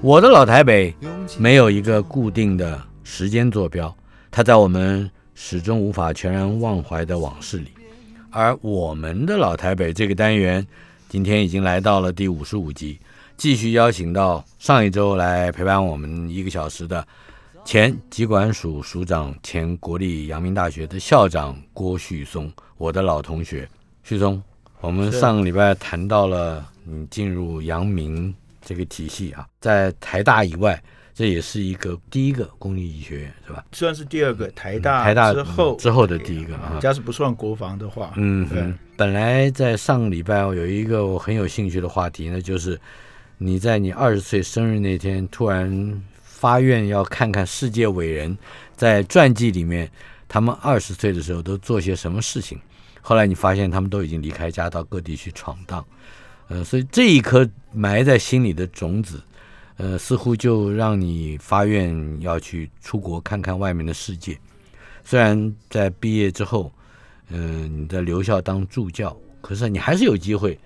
[0.00, 0.94] 我的老台北
[1.38, 3.94] 没有一个固定的时间坐标，
[4.30, 7.68] 它在我们始终无法全然忘怀的往事里。
[8.30, 10.66] 而我们的老台北这个单元，
[11.08, 12.98] 今天已经来到了第五十五集，
[13.36, 17.06] 继续邀请到上一周来陪伴我们一个小时的
[17.64, 23.68] 前疾管署署长、前国立阳明大学的校长郭旭松，我的老同学
[24.04, 24.40] 旭松。
[24.80, 28.34] 我们上个礼拜谈到了你进入阳明
[28.70, 30.80] 这个体系啊，在台大以外，
[31.12, 33.64] 这也是一个第一个公立医学院，是吧？
[33.72, 36.78] 算是第二个台大，台大之后之后的第一个啊。
[36.80, 38.72] 假使不算国防的话，嗯，对。
[38.96, 42.80] 本来在上个礼拜有一个我很有兴趣的话题呢，就是
[43.38, 48.38] 你在你二十岁生日那天突然发愿要看看世界伟人
[48.76, 49.90] 在传记里面
[50.28, 52.56] 他们二十岁的时候都做些什么事情。
[53.02, 55.84] 后来你发现他们都已经离开家到各地去闯荡，
[56.50, 59.22] 呃，所以这一颗埋在心里的种子，
[59.76, 64.36] 呃，似乎就让你发愿要去出国看看外面的世界。
[65.04, 66.72] 虽然在毕业之后，
[67.28, 70.58] 嗯，你在留校当助教，可是你还是有机会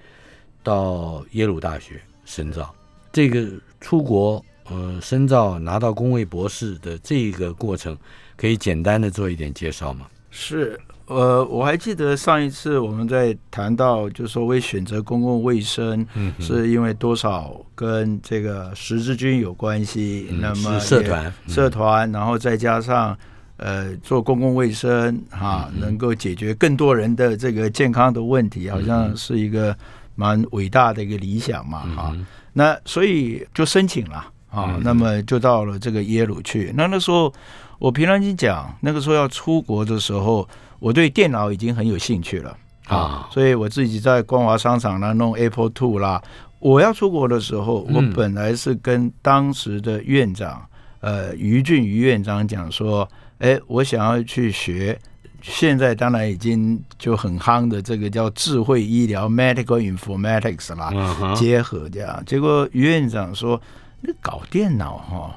[0.62, 2.74] 到耶鲁大学深造。
[3.12, 3.46] 这个
[3.78, 7.94] 出国呃深造拿到工位博士的这个过程，
[8.36, 10.08] 可以简单的做一点介绍吗？
[10.30, 10.80] 是。
[11.06, 16.06] 呃，我还记得上一次我们在谈到，就是说为选择公共卫生，
[16.40, 20.28] 是因为多少跟这个十字军有关系。
[20.40, 23.14] 那么社团，社团，然后再加上
[23.58, 29.76] 呃做公共卫生哈，能够解决更多人的这个健康的问题，好像是一个
[30.14, 32.16] 蛮伟大的一个理想嘛哈。
[32.54, 36.72] 那所以就申请了啊，那么就到了这个耶鲁去。
[36.74, 37.30] 那那时候
[37.78, 40.48] 我平常心讲，那个时候要出国的时候。
[40.84, 42.54] 我对电脑已经很有兴趣了
[42.88, 46.22] 啊，所以我自己在光华商场呢弄 Apple Two 啦。
[46.58, 50.62] 我要出国的时候，我本来是跟当时的院长
[51.00, 53.08] 呃于俊于院长讲说，
[53.38, 54.98] 哎，我想要去学，
[55.40, 62.22] 现在当然已经就很夯的这个叫智慧医疗 Medical Informatics 啦，结合这样。
[62.26, 63.58] 结果于院长说，
[64.02, 65.34] 那搞电脑哈，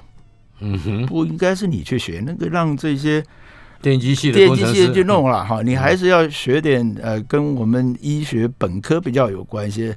[0.59, 3.23] 嗯哼，不应该是你去学，那个让这些。
[3.87, 9.93] 电机系的电机系就弄了哈，你还是要学点呃，跟我们医学本科比较有关系。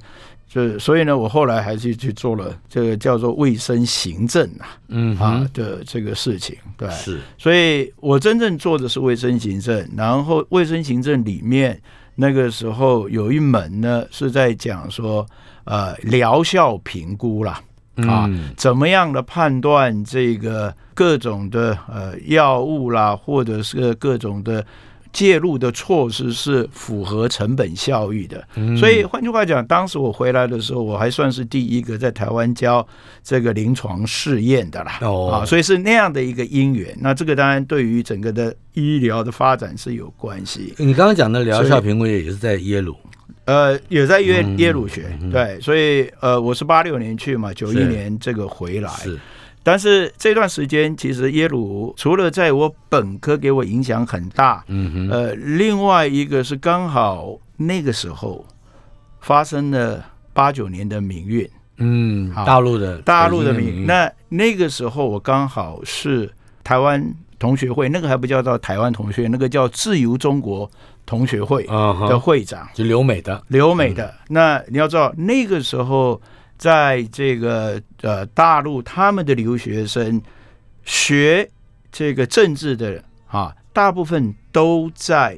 [0.47, 6.55] 就所以呢，我后来还是去做了这个叫做卫生行政啊，嗯啊的这个事情。
[6.77, 7.19] 对，是。
[7.37, 11.77] 所以我真正做的是卫生行政，然后卫生行政里面
[12.15, 15.25] 那个时候有一门呢是在讲说
[15.63, 17.61] 呃疗效评估啦。
[18.07, 24.63] 啊，怎么样的判断这个各种的呃药物啦，或者是各种的
[25.11, 28.47] 介入的措施是符合成本效益的？
[28.77, 32.87] 所以换句话讲，当时我回来的时候，我还算是第一个在台湾教
[33.23, 34.99] 这个临床试验的啦。
[35.01, 36.95] 哦，啊，所以是那样的一个因缘。
[37.01, 40.75] 那这个当然对于整个的医疗的发展是有关系。
[40.77, 42.95] 你刚刚讲的疗效评估也是在耶鲁。
[43.45, 49.19] 呃，也在耶耶鲁学，对，所以呃，我是八六年去嘛，九一年这个回来，是。
[49.63, 58.45] 但是这段时间，其实耶鲁除了在我本科给我影响很大，嗯哼，呃，另外一个是刚好那个时候
[59.19, 66.31] 发生了八九年的民运，嗯，大陆的大陆的民，那那个时候我刚好是
[66.63, 70.69] 台湾同学会，那个还不叫到台湾同学，那个叫自由中国。
[71.03, 71.65] 同学会
[72.07, 72.65] 的会长。
[72.73, 74.13] 就留美的，留美的。
[74.29, 76.21] 那你要知道，那个时候
[76.61, 80.21] 在这个呃大陆，他们的留学生
[80.85, 81.49] 学
[81.91, 85.35] 这个政治的啊，大部分都在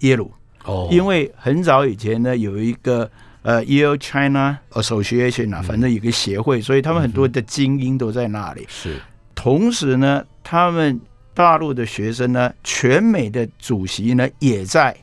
[0.00, 0.32] 耶鲁
[0.64, 0.88] 哦。
[0.90, 3.08] 因为很早以前呢，有一个
[3.42, 8.66] 呃 Yale China Association 啊，反正有个协会，所以他们很多的精英都在那里。
[8.68, 9.00] 是，
[9.36, 11.00] 同时呢，他们。
[11.34, 14.94] 大陆的学生呢，全美的主席呢也在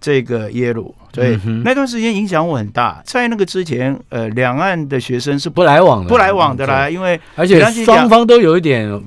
[0.00, 3.02] 这个耶鲁，所以嗯哼那段时间影响我很大。
[3.04, 9.02] 在那个之前，呃，两岸的学生是不不来往的，不来往的对啦，因为而且双方都有一点呃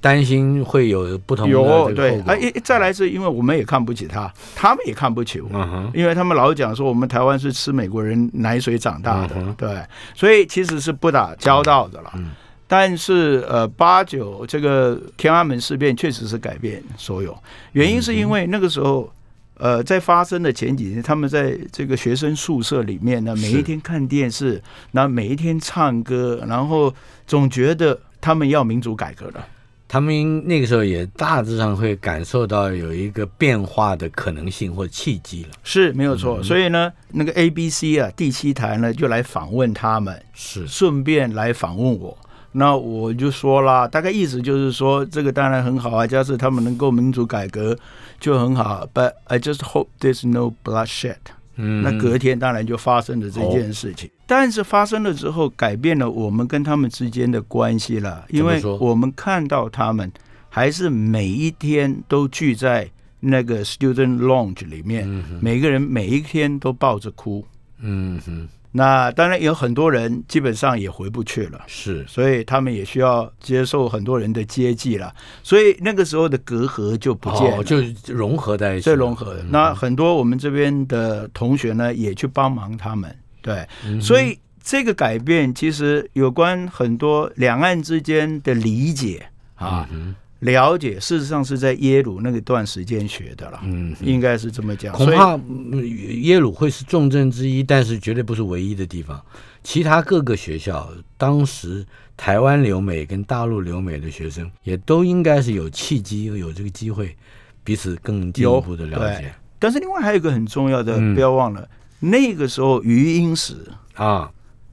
[0.00, 5.50] 担心会有不同的对啊，一再来是因为我们也看不起他，他们也看不起我。
[5.52, 9.68] 嗯，因为他们老讲说我们台湾是吃美国人奶水长大的，嗯对，
[10.14, 12.10] 所以其实是不打交道的了。
[12.14, 12.30] 嗯
[12.66, 17.36] 但是呃，八九这个天安门事变确实是改变所有，
[17.72, 19.12] 原因是因为那个时候。
[19.60, 24.60] 呃，在发生的前几天，他们在这个学生宿舍里面呢，每一天看电视，
[24.92, 26.92] 然后每一天唱歌，然后
[27.26, 29.46] 总觉得他们要民主改革了。
[29.86, 35.50] 他们那个时候也大致上会感受到有一个变化的可能性或契机了。
[35.64, 42.16] 是没有错，所以呢，那个 A B C 啊，第七台呢就来访问他们，是，顺便来访问我。
[42.52, 47.78] 那我就说啦，大概意思就是说，这个当然很好啊，假设他们能够民主改革
[48.18, 48.88] 就很好。
[48.92, 51.16] But I just hope there's no bloodshed。
[51.56, 60.10] 嗯，那隔天当然就发生了这件事情，但是发生了之后，改变了我们跟他们之间的关系了，因为我们看到他们
[60.48, 67.44] 还是每一天都聚在那个 student lounge 里面，嗯每个人每一天都抱着哭。
[67.78, 71.60] 嗯哼，那当然有很多人基本上也回不去了。
[71.66, 75.12] 是，所以他们也需要接受很多人的接济了，
[75.42, 77.78] 所以那个时候的隔阂就不见了，哦，就
[78.12, 79.34] 融合在一起了，最融合。
[79.34, 79.42] 的。
[79.50, 89.26] 那很多我们这边的同学呢，也去帮忙他们，对，嗯所以这个改变其实有关很多两岸之间的理解
[89.56, 94.94] 啊、嗯了解，事实上是在耶鲁那个段时间学的了，嗯，应该是这么讲。
[94.94, 95.86] 恐怕嗯
[96.22, 99.22] 耶鲁会是重症之一，但是绝对不是唯一的地方。
[99.62, 101.84] 其他各个学校，当时
[102.16, 107.16] 台湾留美跟大陆留美的学生，也都应该是有契机，有这个机会，
[107.62, 113.54] 彼此更进一步的了解但是另外还有一个很重要的，嗯不要忘了，那个时候余英时
[113.94, 114.30] 啊。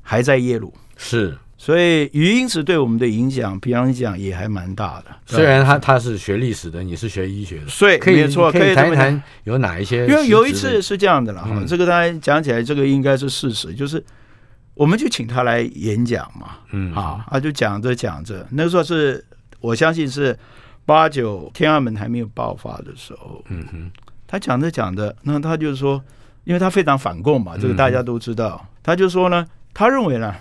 [0.10, 0.74] 还在耶鲁。
[0.96, 5.06] 是，所以余英时对我们的影响，比方讲也还蛮大的。
[5.26, 10.06] 虽然他他是学历史的，你是学医学的，所以可以没错，可以谈一谈有哪一些？
[10.08, 14.04] 因为有一次是这样的了哈，嗯这个当然讲起来，这个应该是事实，就是
[14.76, 19.26] 我们就请他来演讲嘛，嗯啊，他就讲着讲着，那个时候是
[19.60, 20.38] 我相信是
[20.86, 23.92] 八九天安门还没有爆发的时候，嗯哼，
[24.28, 26.00] 他讲着讲着，那他就说，
[26.44, 29.44] 因为他非常反共嘛，这个大家都知道，他就说呢，
[29.74, 30.36] 他认为呢，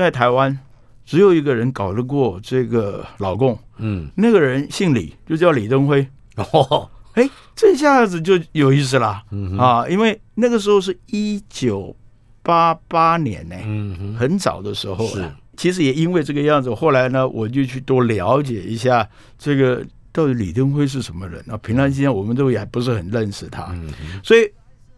[0.00, 0.58] 在台湾
[1.04, 6.06] 只有一个人搞得过这个老共，嗯，那个人姓李，就叫李登辉。
[6.36, 9.86] 哦，哎，这下子就有意思了、嗯，啊！
[9.88, 11.94] 因为那个时候是一九
[12.42, 15.36] 八八年呢、嗯哼，很早的时候是了。
[15.56, 19.06] 其实也因为这个样子，后来呢，我就去多了解一下
[19.36, 21.56] 这个到底李登辉是什么人啊。
[21.58, 23.92] 平常之间我们都也还不是很认识他，嗯，
[24.22, 24.50] 所以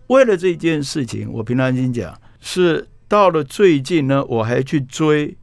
[0.06, 5.36] 为了这件事情，我平常心讲是到了最近呢，我还去追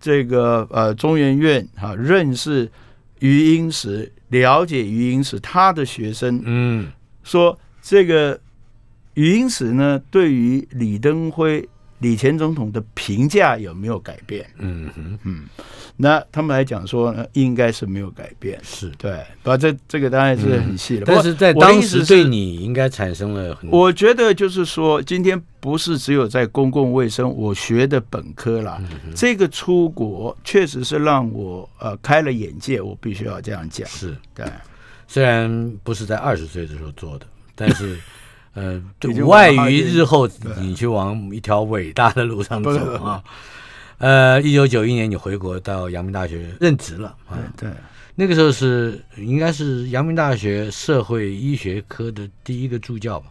[0.00, 2.68] 这个呃中研院啊，认识
[3.20, 6.42] 余英时，了解余英时他的学生。
[6.44, 6.90] 嗯，
[7.22, 8.40] 说这个
[9.14, 11.68] 余英时呢，对于李登辉、
[12.02, 14.44] 李前总统的评价有没有改变？
[14.58, 14.90] 嗯
[15.24, 15.44] 哼，
[15.96, 18.58] 那他们来讲说呢，应该是没有改变。
[18.64, 18.90] 是。
[18.98, 21.04] 对，不，这这个当然是很细了。
[21.06, 28.82] 但是在当时对你应该产生了很我觉得就是说，今天不是只有在公共卫生我学的本科啦，
[29.14, 33.86] 这个出国确实是让我呃开了眼界，我必须要这样讲。
[33.88, 34.44] 是，对，
[35.06, 37.96] 虽然不是在二十岁的时候做的，但是
[38.54, 38.82] 呃，
[39.20, 40.28] 无碍于日后
[40.58, 42.70] 你去往一条伟大的路上走
[43.02, 43.22] 啊。
[43.98, 47.70] 呃，一九九一年你回国到阳明大学任职了啊，对，
[48.16, 53.26] 那个时候是应该是阳明大学社会医学科的第一个助教吧？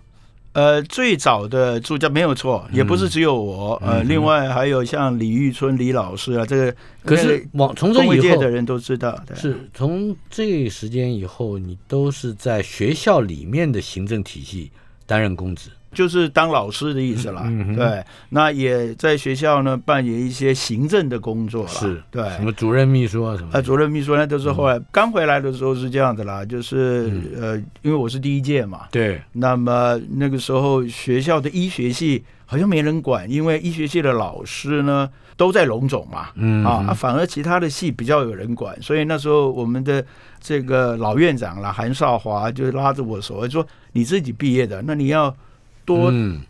[0.53, 6.75] 呃，最早的助教没有错，也不是只有我，呃，另外还有像李玉春李老师啊，这个
[7.05, 9.37] 可是往从这工会以后的人都知道，对。
[9.37, 14.71] 是从这时间以后，你都是在学校里面的行政体系
[15.05, 15.69] 担任公职。
[15.93, 17.43] 就是当老师的意思啦。
[17.45, 21.69] 嗯对，那也在学校呢扮演一些行政的工作了。
[21.69, 35.09] 是对，什么主任秘书啊什么主任秘书那都是后来刚回来的时候是这样的啦，就是、嗯呃，因为我是第一届嘛，对，那么那个时候学校的医学系好像没人管，因为医学系的老师呢
[35.41, 36.63] 都在龙总嘛，嗯。
[36.63, 40.05] 啊，啊反而其他的戏比较有人管，所以那时候我们的
[40.39, 45.35] 这个老院长啦，韩少华就拉着我手说：“你自己毕业的，那你要
[45.83, 46.41] 多嗯。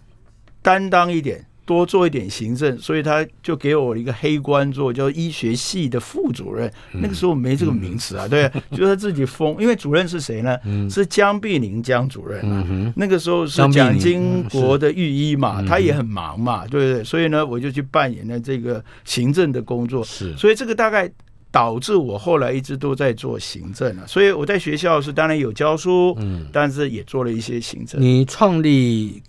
[0.62, 6.70] 担当一点，多做一点行政，所以他就给我一个黑官做，叫医学系的副主任。
[6.92, 9.56] 那个时候没这个名词啊，对，就是他自己封。
[9.60, 10.58] 因为主任是谁呢？
[10.90, 12.94] 是江碧宁江主任啊。
[12.96, 17.04] 那个时候是蒋经国的御医嘛，他也很忙嘛，对不对？
[17.04, 20.04] 所以呢，我就去扮演了这个行政的工作。
[20.04, 21.10] 是，所以这个大概
[21.52, 24.04] 导致我后来一直都在做行政啊。
[24.08, 28.02] 所以我在学校是当然有教书，嗯，但是也做了一些行政。
[28.02, 29.22] 你创立。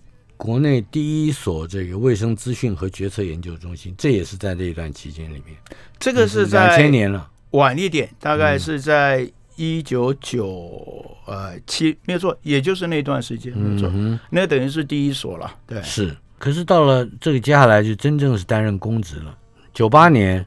[0.42, 5.56] 国内第一所这个卫生资讯和决策研究中心，这也是在这一段期间里面。
[6.00, 13.88] 这个是在两千年了，晚一点，大概是在一九九呃七，没有错，也就是那段时间，没错，
[14.30, 15.48] 那等于是第一所了。
[15.64, 16.12] 对，是。
[16.40, 19.38] 可是到了这个接下来就真正是担任公职了。
[19.72, 20.44] 九八年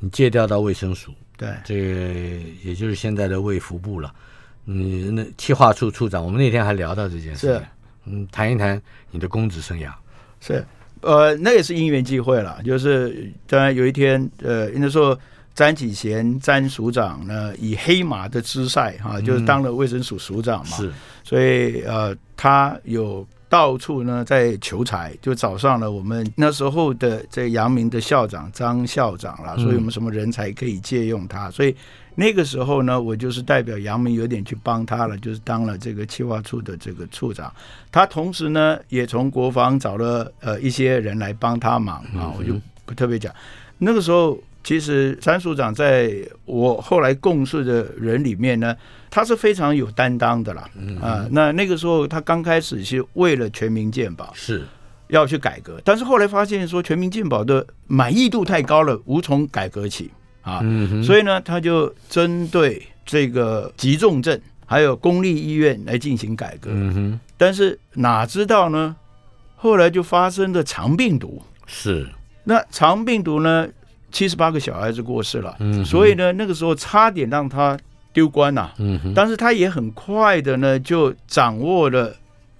[0.00, 4.12] 你借调到卫生署，对，这个也就是现在的卫福部了。
[4.64, 7.62] 你那企划处处长，我们那天还聊到这件事。
[8.06, 9.90] 嗯，谈一谈你的公职生涯。
[10.40, 10.64] 是，
[11.00, 12.58] 呃，那也是因缘际会了。
[12.64, 15.18] 就是当然有一天，呃，那时候
[15.54, 20.76] 詹启贤詹署长呢，以黑马的姿赛哈，就是当了卫生署署长嘛。
[20.76, 20.92] 是，
[21.24, 29.56] 所以呃，他有到处呢在求财，就找上了我们那时候的这阳明的校长张校长了。
[29.56, 31.50] 所以我们什么人才可以借用他？
[31.50, 31.74] 所以。
[32.18, 37.52] 那个时候呢，我就是代表杨明有点去帮他了，就是当了这个企划处的这个处长。
[37.92, 42.54] 他同时呢，也从国防找了呃一些人来帮他忙啊，我就
[42.86, 43.32] 不特别讲。
[43.78, 46.10] 那个时候，其实詹署长在
[46.46, 48.74] 我后来共事的人里面呢，
[49.10, 50.68] 他是非常有担当的啦。
[51.00, 54.64] 啊，那那个时候他刚开始是为了全民健保是
[55.08, 60.10] 要去改革，但是后来发现说全民健保的满意度太高了，无从改革起。
[60.46, 60.62] 啊，
[61.02, 66.70] 所以呢，他就针对这个急重症还有公立医院来进行改革。
[66.72, 68.94] 嗯哼，但是哪知道呢？
[69.56, 71.42] 后来就发生了肠病毒。
[71.66, 72.08] 是，
[72.44, 73.68] 那肠病毒呢？
[74.12, 75.56] 七十八个小孩子过世了。
[75.58, 77.76] 嗯，所以呢，那个时候差点让他
[78.12, 78.70] 丢官呐。
[79.14, 82.14] 但是他也很快的呢，就掌握了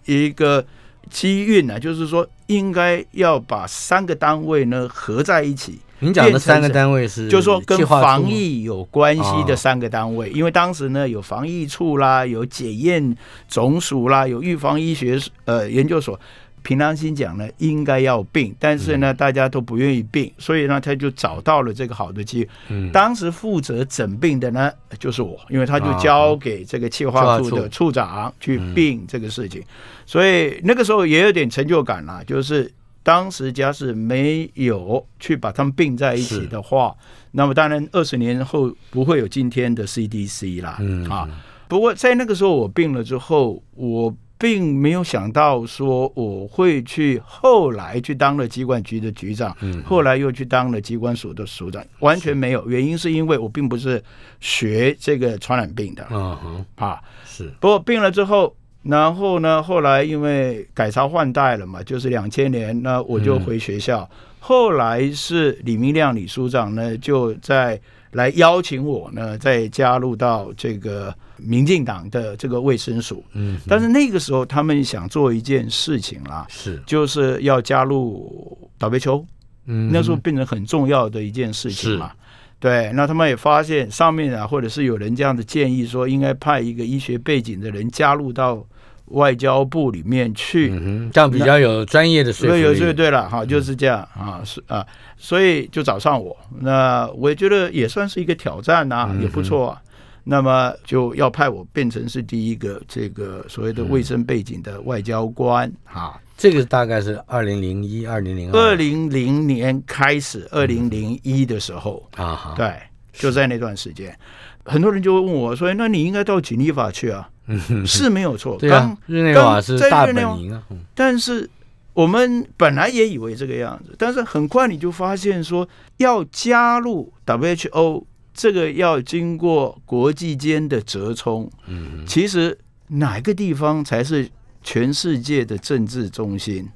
[0.06, 0.66] 一个
[1.08, 5.78] 机运呢，就是说应该要把三个单位呢合在一起。
[6.00, 13.16] 您讲的三个单位是，就是说跟防疫有关系的三个单位，因为当时呢有防疫处啦，有检验
[13.48, 16.18] 总署啦，有预防医学呃研究所。
[16.62, 22.50] 平常心讲呢，应该要并，但是呢大家都不愿意并，所以呢他就找到了这个好的机会。
[22.70, 29.62] 嗯，当时负责整病的呢就是我，因为他就交给这个企划处的处长去并这个事情，
[30.04, 32.70] 所以那个时候也有点成就感啦，就是。
[33.06, 36.92] 当时家是没有去把他们并在一起的话，
[37.30, 40.78] 那么当然二十年后不会有今天的 CDC 啦。
[40.80, 41.28] 嗯啊，
[41.68, 52.68] 不过在那个时候我病了之后，我并没有想到说我会去后来去当了机关局的局长，后来又去当了机关所的署长，完全没有。
[52.68, 54.02] 原因是因为我并不是
[54.40, 56.04] 学这个传染病的。
[56.10, 58.52] 嗯哼啊是，不过病了之后。
[58.88, 59.62] 然后呢？
[59.62, 64.08] 后来因为改朝换代了嘛，就是两千年，那我就回学校。
[64.38, 67.80] 后来是李明亮李署长呢，就在
[68.12, 73.24] 来邀请我呢，再加入到这个民进党的这个卫生署。
[73.32, 79.26] 嗯，但是那个时候他们想做一件事情啦，是就是要加入倒霉球。
[79.64, 82.12] 嗯，那时候变成很重要的一件事情嘛。
[82.60, 88.64] 对，那他们也发现上面啊，或者是有人这样的建议说，应该派一个医学背景的人加入到。
[89.08, 90.70] 外交部里面去，
[91.12, 92.62] 这样比较有专业的说服力。
[92.62, 94.86] 对，对，对了，哈，就是这样啊，是啊，
[95.16, 96.36] 所以就找上我。
[96.60, 99.70] 那我觉得也算是一个挑战呐，也不错。
[99.70, 99.82] 啊。
[100.28, 106.20] 那么就要派我变成是第一个这个所谓的卫生背景的外交官哈。
[106.36, 112.74] 这个大概是二零零一、二零零二零零年开始，二零零一的时候啊，对，
[113.12, 114.18] 就在那段时间，
[114.64, 117.30] 很多人就会问我说：“那你应该到锦立法去啊。”
[117.86, 120.62] 是没有错，对啊，日内瓦是大本营啊。
[120.94, 121.48] 但是
[121.92, 131.50] 我们本来也以为这个样子，但是很快你就发现说，要加入 WHO，这个要经过国际间的折冲。
[131.66, 134.28] 嗯，其实哪个地方才是
[134.62, 136.68] 全世界的政治中心？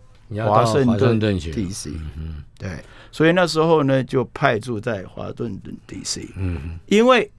[0.46, 1.90] 华盛顿 DC。
[2.16, 2.70] 嗯，对，
[3.10, 6.28] 所以那时候呢，就派驻在华盛顿 DC。
[6.36, 7.30] 嗯，因为。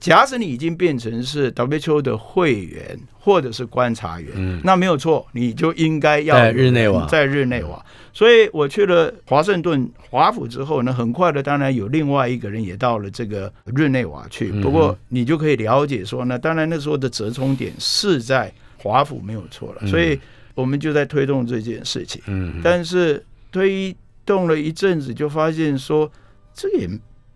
[0.00, 7.84] 假使你已经变成是 WHO 的会员或者是观察员，嗯，那没有错，你就应该要在日内瓦，在日内瓦。
[8.12, 14.50] 所以我去了华盛顿华府之后呢，很快的，当然有另外一个人也到了这个日内瓦去。
[14.62, 20.18] 不过你就可以了解说呢，当然那时候的折冲点是在华府没有错了，所以
[20.54, 22.22] 我们就在推动这件事情。
[22.26, 26.10] 嗯，但是推动了一阵子，就发现说
[26.54, 26.88] 这也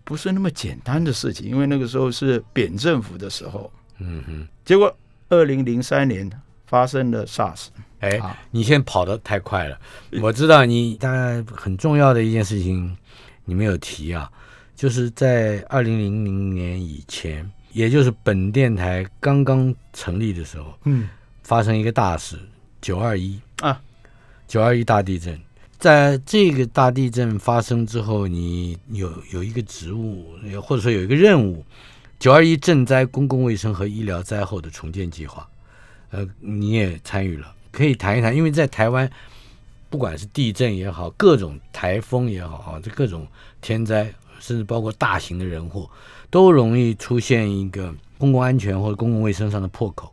[0.03, 3.71] 不是那么简单的事情，因为那个时候是扁政府的时候。
[3.99, 4.93] 嗯哼，结果
[5.29, 6.29] 二零零三年
[6.65, 7.67] 发生了 SARS，
[7.99, 9.79] 哎啊，你现在跑得太快了。
[10.21, 12.97] 我知道你大概很重要的一件事情，
[13.45, 14.29] 你没有提啊，
[14.75, 21.07] 就是在二零零零年以前，也就是本电台刚刚成立的时候，嗯，
[21.43, 22.37] 发生一个大事——
[22.81, 23.79] 九二一啊，
[24.47, 25.39] 九二一大地震。
[25.83, 30.27] 在这个大地震发生之后，你有有一个职务，
[30.61, 31.61] 或者说有一个任务，
[32.17, 35.45] 九二一赈灾公共卫生和医疗灾后的重建计划，
[36.11, 39.11] 呃，你也参与了，可以谈一谈，因为在台湾，
[39.89, 43.27] 不管是地震也好，各种台风也好啊，这各种
[43.59, 44.05] 天灾，
[44.39, 45.89] 甚至包括大型的人祸，
[46.29, 50.09] 都容易出现一个公共安全或者公共卫生上的破口。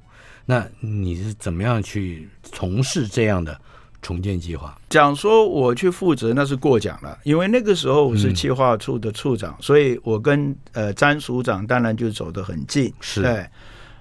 [0.47, 3.61] 那你是怎么样去从事这样的
[4.03, 4.77] 重建计划？
[4.89, 12.93] 讲说我去负责那是过奖了，因为那个时候我是企划处的处长，所以我跟呃詹署长当然就走得很近。
[13.01, 13.47] 是对，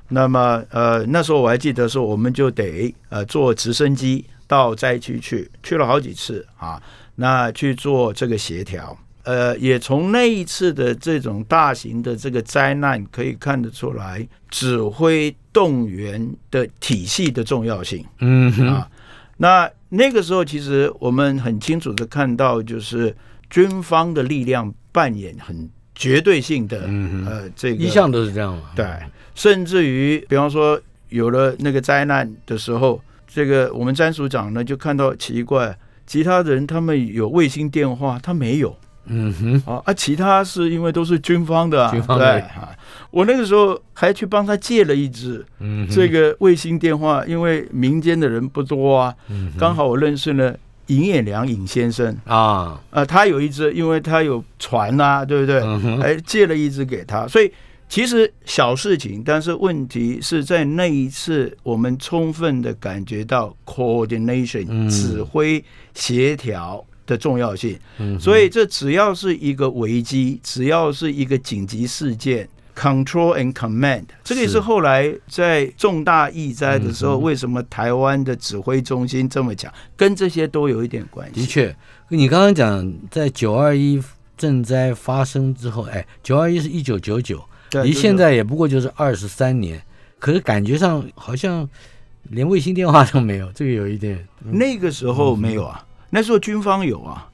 [0.08, 6.82] 那么呃那时候我还记得说，我们就得呃坐直升机到灾区去，去了好几次啊，
[7.16, 8.98] 那去做这个协调。
[9.24, 18.04] 呃，也从那一次的这种大型的这个灾难可以看得出来，指挥动员的体系的重要性。
[18.20, 18.90] 嗯哼，啊。
[19.42, 23.16] 那那个时候，其实我们很清楚的看到，就是
[23.50, 26.82] 军方的力量扮演很绝对性的、
[27.26, 28.64] 呃这个一向都是这样嘛。
[28.76, 28.86] 对，
[29.36, 38.76] 甚至于比方说有了那个灾难的时候，这个我们詹署长呢就看到奇怪，其他人他们有卫星电话，他没有。
[39.10, 39.94] 嗯哼，啊啊！
[39.94, 42.32] 其他是因为都是军方的、啊，军方的。
[42.32, 42.70] 对啊。
[43.12, 49.60] 我那个时候还去帮他借了一支嗯哼，这个卫星电话，因为民间的人不多啊，嗯哼。
[49.60, 50.56] 刚好我认识了
[50.88, 55.60] 尹衍良尹先生，啊，啊，他有一支，因为他有船啊，对不对？
[55.62, 57.52] 嗯哼，哎，借了一支给他，所以
[57.88, 64.88] 其实小事情，但是问题是在那一次，我们充分的感觉到 coordination、嗯。
[64.88, 65.64] 指挥
[65.96, 67.78] 协调的重要性。
[67.98, 72.48] 嗯所以这只要是一个危机，只要是一个紧急事件。
[72.76, 81.42] Control and command，这个也是是后来在重大疫灾的时候，为什么台湾的指挥中心这么强，跟这些都有一点关系。
[81.42, 81.76] 的确，
[82.08, 84.02] 你刚刚讲在九二一
[84.38, 89.82] 震灾发生之后，哎，九二一是一九九九，对，离现在也不过就是二十三年，
[90.18, 91.68] 可是感觉上好像
[92.30, 97.28] 连卫星电话都没有，这个有一点那个时候没有啊，那时候军方有啊，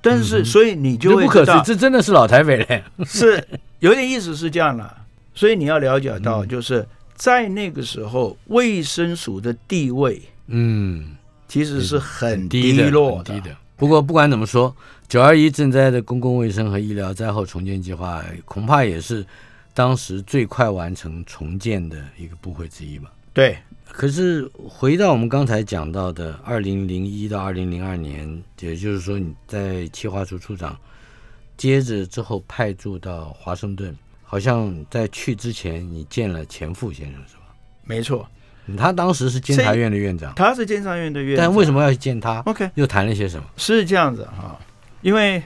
[0.00, 2.82] 但是嗯所以你就这不可思议，会知这真的是老台北嘞。
[3.04, 3.46] 是
[3.80, 4.96] 有点意思是这样的，
[5.34, 11.16] 所以你要了解到，嗯就是在那个时候，卫生署的地位嗯，
[11.48, 13.56] 其实是很低的，落很低的。
[13.76, 14.74] 不过不管怎么说，
[15.08, 19.24] 九二一赈灾的公共卫生和医疗灾后重建计划，恐怕也是
[19.72, 23.10] 当时最快完成重建的一个部会之一吧。
[23.32, 23.56] 对，
[23.98, 30.78] 可是回到我们刚才讲到的二零零一到二零零二年，也就是说你在企划处处长，
[31.56, 37.42] 接着之后派驻到华盛顿，好像在去之前你见了钱富先生是吧？
[37.82, 38.24] 没错，
[38.76, 43.44] 他当时是监察院的院长，他是监察院的院长，但为什么要去见他？？OK，又谈了些什么？
[43.56, 44.56] 是这样子哈，
[45.02, 45.42] 因为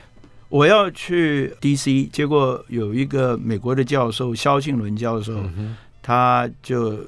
[0.50, 6.98] 我要去 DC，结果有一个美国的教授肖庆伦教授，嗯，他就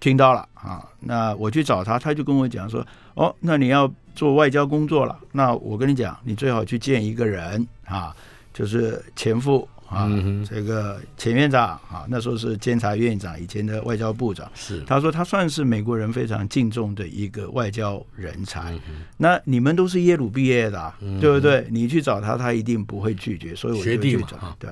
[0.00, 8.16] 听到了啊，那我去找他，他就跟我讲说，哦，那你要做外交工作了，那我跟你讲，你最好去见一个人啊，
[8.54, 14.50] 就是前副啊，嗯这个前院长啊，那时候是监察院长，以前的外交部长。
[14.54, 18.72] 是，他说他算是美国人非常敬重的一个外交人才。
[18.88, 21.66] 嗯那你们都是耶鲁毕业的啊、嗯对不对？
[21.70, 24.56] 你去找他，他一定不会拒绝，所以我学就去找。
[24.58, 24.70] 对，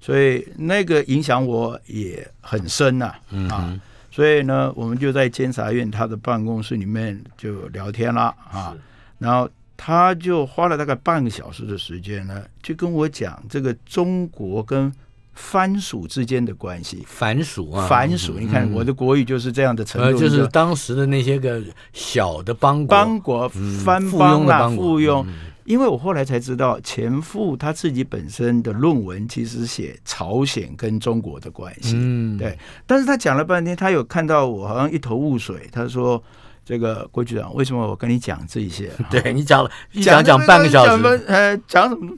[0.00, 3.14] 所以那个影响我也很深呐、
[3.48, 3.80] 啊。
[4.14, 8.72] 所以呢，我们就在监察院他的办公室里面就聊天了啊。
[9.18, 14.92] 然后他就花了大概半个小时的时间呢，就跟我讲这个中国跟
[15.34, 17.04] 藩属之间的关系。
[17.06, 25.24] 藩属啊，藩属，嗯你看我的国语就是这样的程度，呃，就是当时的那些个小的邦国，邦国嗯藩附邦啦，庸的邦国附庸。
[25.26, 36.22] 嗯因为我后来才知道，钱复他自己本身的论文其实写朝鲜跟中国的关系，嗯，对但是他讲了半天，他有看到我好像一头雾水，他说
[36.66, 38.90] ：“这个郭局长，为什么我跟你讲这些？
[39.10, 42.14] 对你讲了一讲讲半个小讲时，呃，讲什么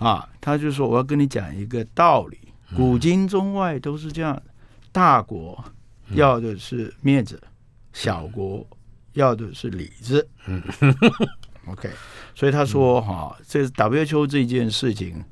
[0.00, 0.28] 啊？
[0.40, 4.40] 他就说我要跟你讲一个道理，嗯古今中外都是这样，
[4.92, 5.62] 大国
[6.08, 7.40] 嗯要的是面子，
[7.92, 8.66] 小国
[9.14, 10.26] 要的是里子。
[10.46, 10.62] 嗯
[11.66, 11.90] OK，
[12.34, 15.22] 所以他说哈，这 WHO 这件事情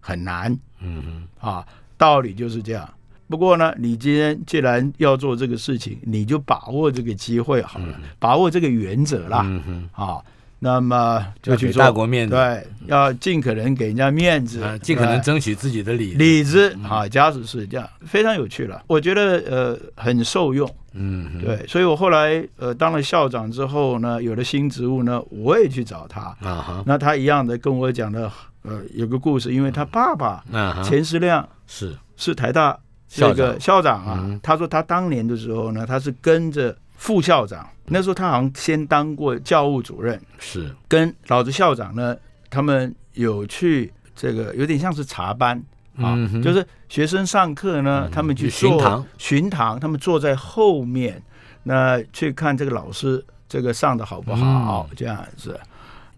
[0.00, 2.88] 很难嗯啊，道理就是这样。
[3.28, 9.62] 不过呢，你今天既然要做这个事情，你就把握这个机会好了，把握这个原则，啦嗯
[9.94, 10.24] 哼，啊。
[10.64, 18.82] 那么就去大国面子，对，要尽可能给人家面子啊，，尽可能争取自己的理由，理子啊，家属是这样，非常有趣了。
[18.86, 26.22] 我觉得呃很受用，嗯，对，所以我后来呃当了校长之后呢，有了新职务呢，我也去找他。
[26.40, 30.42] 啊哈，那他一样的跟我讲的呃有个故事，因为他爸爸
[30.82, 32.74] 钱思亮是，是台大
[33.06, 42.16] 校这个校长啊嗯，他说他当年的时候呢，他是跟着副校长，那时候他好像先当过教务主任，是，跟老子校长呢，
[42.48, 45.56] 他们有去这个有点像是查班
[45.96, 49.06] 啊，嗯就是学生上课呢，嗯他们去去巡堂。
[49.18, 51.22] 巡堂，他们坐在后面，
[51.64, 54.96] 那去看这个老师这个上的好不好，嗯。
[54.96, 55.58] 这样子。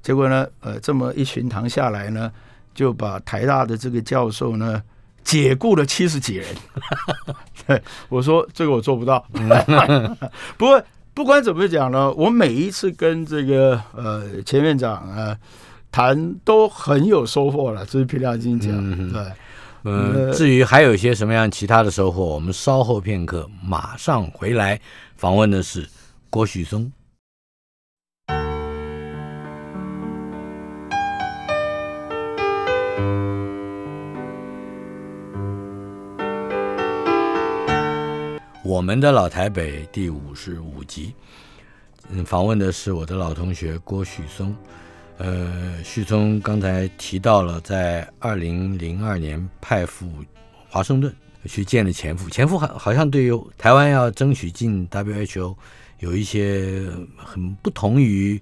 [0.02, 2.30] 结果呢，呃，这么一巡堂下来呢，
[2.74, 4.80] 就把台大的这个教授呢
[5.26, 6.46] 解雇了七十几人。
[7.66, 9.26] 对，我说这个我做不到。
[10.56, 10.80] 不过
[11.12, 15.36] 不管怎么讲呢，我每一次跟这个呃前院长啊
[15.90, 18.70] 谈都很有收获了，这是凭良心讲。
[18.72, 19.22] 嗯对，
[19.82, 24.80] 嗯，呃至于还有一些什么样其他的收获，我们稍后片刻马上回来
[25.16, 25.88] 访问的是
[26.30, 26.92] 郭旭松。
[38.76, 41.14] 我们的老台北第五十五集，
[42.10, 44.54] 嗯，访问的是我的老同学郭旭松。
[45.16, 50.06] 呃，旭松刚才提到了，在二零零二年派赴
[50.68, 51.10] 华盛顿
[51.46, 55.56] 去见了前夫，前夫好好像对于台湾要争取进 WHO
[56.00, 56.86] 有一些
[57.16, 58.38] 很不同于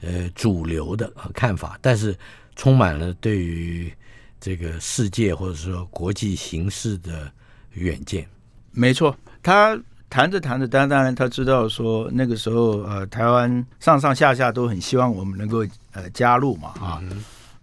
[0.00, 2.12] 呃主流的看法，但是
[2.56, 3.92] 充满了对于
[4.40, 7.30] 这个世界或者说国际形势的
[7.74, 8.26] 远见。
[8.72, 9.78] 没错，他
[10.10, 17.00] 谈着谈着，当当然他知道说那个时候呃台湾上上下下都很希望我们能够呃加入嘛啊。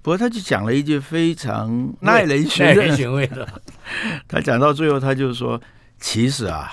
[0.02, 3.48] 不过他就讲了一句非常耐人寻 耐味的，
[4.30, 5.60] 他讲到最后，他就说
[6.00, 6.72] ：“其实啊，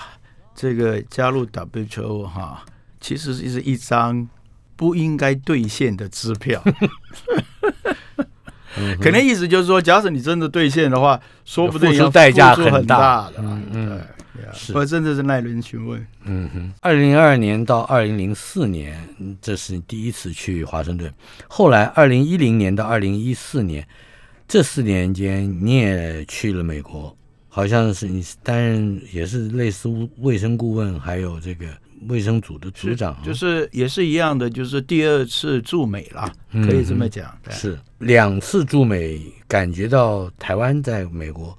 [0.55, 2.63] 这个加入 WTO 哈，
[3.01, 4.27] 其实是一张
[4.75, 6.61] 不应该兑现的支票。
[8.77, 13.35] 嗯可能意思就是说，假使你真的兑现的话，说不定付出要代价很很大的。
[13.39, 14.01] 嗯嗯
[14.53, 15.99] 是我真的是耐人寻味。
[16.23, 21.13] 嗯哼，二零零二年到二零零四年，嗯这是你第一次去华盛顿。
[21.47, 23.87] 后来二零一零年到二零一四年，
[24.47, 27.15] 这四年间你也去了美国，
[27.49, 29.89] 好像是你担任也是类似
[30.19, 31.67] 卫生顾问，还有这个
[32.07, 37.37] 卫生组的组长，就是也是一样的，就是第二次驻美了，嗯可以这么讲。
[37.49, 41.57] 是两次驻美，感觉到台湾在美国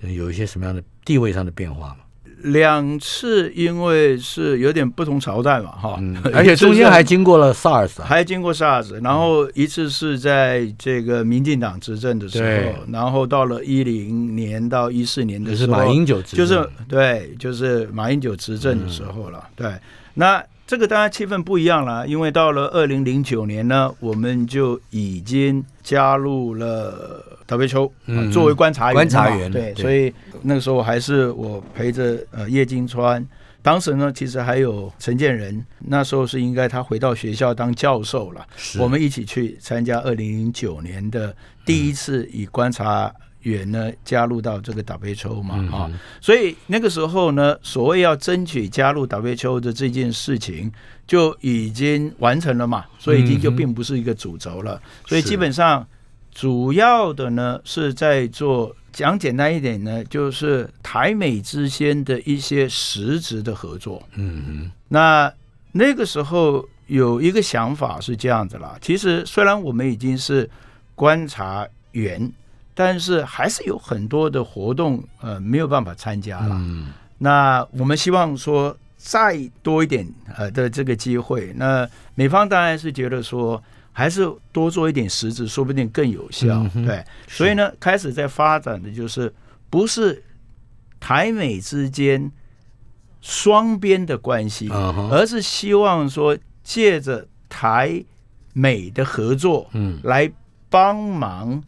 [0.00, 1.98] 呃有一些什么样的地位上的变化吗？
[2.42, 12.72] 两次因为是有点不同朝代嘛，哈、嗯， 而且中间还经过了 SARS 啊，还经过 SARS，然后一次是在这个民进党执政的时对。
[12.72, 19.42] 候，然后到了一零年到一四年的时候，马英九执政，就是对，就是马英九执政的时候了。
[19.56, 19.72] 对，
[20.14, 33.24] 那这个当然气氛不一样了，因为到了二零零九年呢，我们就已经加入了 WHO，、嗯作为观察员嘛，观察员对，对所以那个时候还是我陪着呃叶金川。
[33.62, 38.46] 当时呢，其实还有陈建仁，那时候是应该他回到学校当教授了。
[38.78, 43.12] 我们一起去参加二零零九年的第一次以观察
[43.46, 50.70] 员呢加入到这个 WHO 嘛嗯啊、所以那个时候呢，所谓要争取加入 WHO 的这件事情
[51.06, 54.80] 就已经完成了嘛，所以已经就并不是一个主轴了。
[55.06, 55.86] 所以基本上
[56.32, 58.74] 主要的呢是在做。
[58.96, 64.02] 讲简单一点呢，就是台美之间的一些实质的合作。
[64.14, 65.30] 嗯嗯，那
[65.72, 70.48] 那个时候有一个想法是这样子啦，其实虽然我们已经是
[70.94, 72.32] 观察员，
[72.76, 76.54] 但是还是有很多的活动呃没有办法参加了。
[76.54, 83.60] 嗯那我们希望说再多一点呃的这个机会，那美方当然是觉得说。
[83.98, 86.68] 还是多做一点实质，说不定更有效。
[86.74, 89.34] 嗯对，所以呢，开始在发展的就是
[89.70, 90.22] 不是
[91.00, 92.30] 台美之间
[93.22, 98.04] 双边的关系，嗯而是希望说借着台
[98.52, 100.30] 美的合作，嗯，来
[100.68, 101.64] 帮忙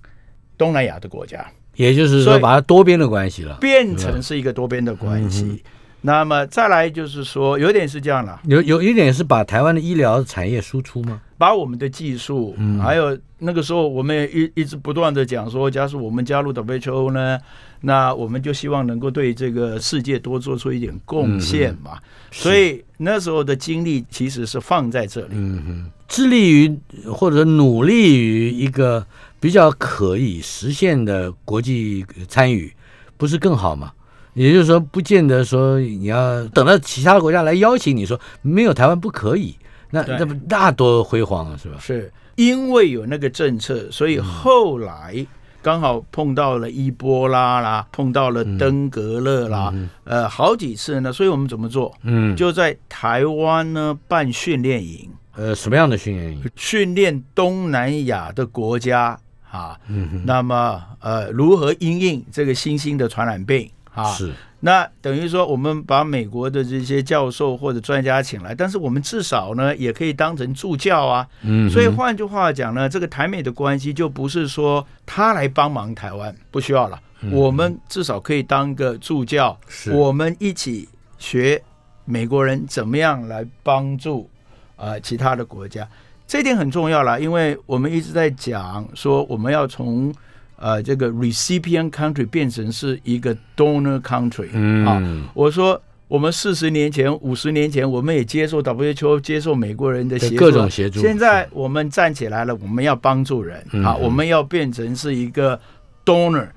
[0.58, 5.44] 东南亚的国家，也就是说把它多边的关系了，变成是一个多边的关系。
[5.44, 5.58] 嗯
[6.00, 11.20] 那么再来就是说，有点是这样了，有有一点是把台湾的医疗产业输出吗？
[11.36, 17.36] 把我们的技术，嗯还有那个时候我们也一一直不断的讲说，假如我们加入 WHO 呢，
[17.80, 21.98] 那我们就希望能够对这个世界多做出一点贡献嗯嘛。
[22.30, 25.30] 所以那时候的精力其实是放在这里。
[25.32, 26.78] 嗯哼，致力于
[27.12, 29.04] 或者努力于一个
[29.40, 32.72] 比较可以实现的国际参与，
[33.16, 33.92] 不是更好吗？
[34.34, 39.56] 也就是说，不见得说你要等到其他的国家来邀请你说没有台湾不可以，
[39.90, 41.76] 那那不那多辉煌啊，是吧？
[41.80, 45.26] 是因为有那个政策，所以后来
[45.60, 49.74] 刚好碰到了伊波拉啦，碰到了登革热啦，
[50.04, 51.12] 呃，好几次呢。
[51.12, 51.92] 所以我们怎么做？
[52.04, 56.44] 嗯，就在台湾呢办训练营，呃什么样的训练营？
[56.54, 59.18] 训练东南亚的国家
[59.50, 63.70] 啊，嗯，那么呃如何因应这个新兴的传染病？
[63.94, 64.04] 啊？
[64.12, 71.26] 是，那等于说，我们把美国的这些教授或者专家请来，但是我们至少呢，也可以当成助教啊。
[71.42, 77.00] 嗯，所以换句话讲呢，这个台美的关系就不是说他来帮忙台湾，不需要了，
[77.32, 79.90] 我们至少可以当个助教，是。
[79.92, 81.60] 我们一起学
[82.04, 84.30] 美国人怎么样来帮助
[84.76, 85.88] 啊、呃其他的国家，
[86.28, 90.14] 这一点很重要啦，因为我们一直在讲说我们要从
[90.54, 94.46] 呃这个 recipient country 变成是一个 donor country
[94.86, 95.82] 啊，嗯，我说。
[96.08, 105.60] 我们四十年前、五十年前，我们也接受 WHO 接受美国人的协助，各种协助现在我们站起来了，我们要帮助人、啊，我们要变成是一个
[106.06, 106.48] donor。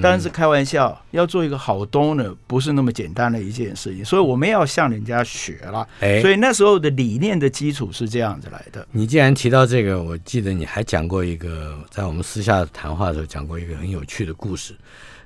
[0.00, 5.86] 但是开玩笑，要做一个好 donor 不是那么简单的一件事情，所以我们要向人家学了。
[6.00, 8.86] 哎，所以那时候的理念的基础是这样子来的。
[8.92, 14.74] 你既然提到这个，我记得你还讲过一个，在我们私下谈话的时候讲过一个很有趣的故事，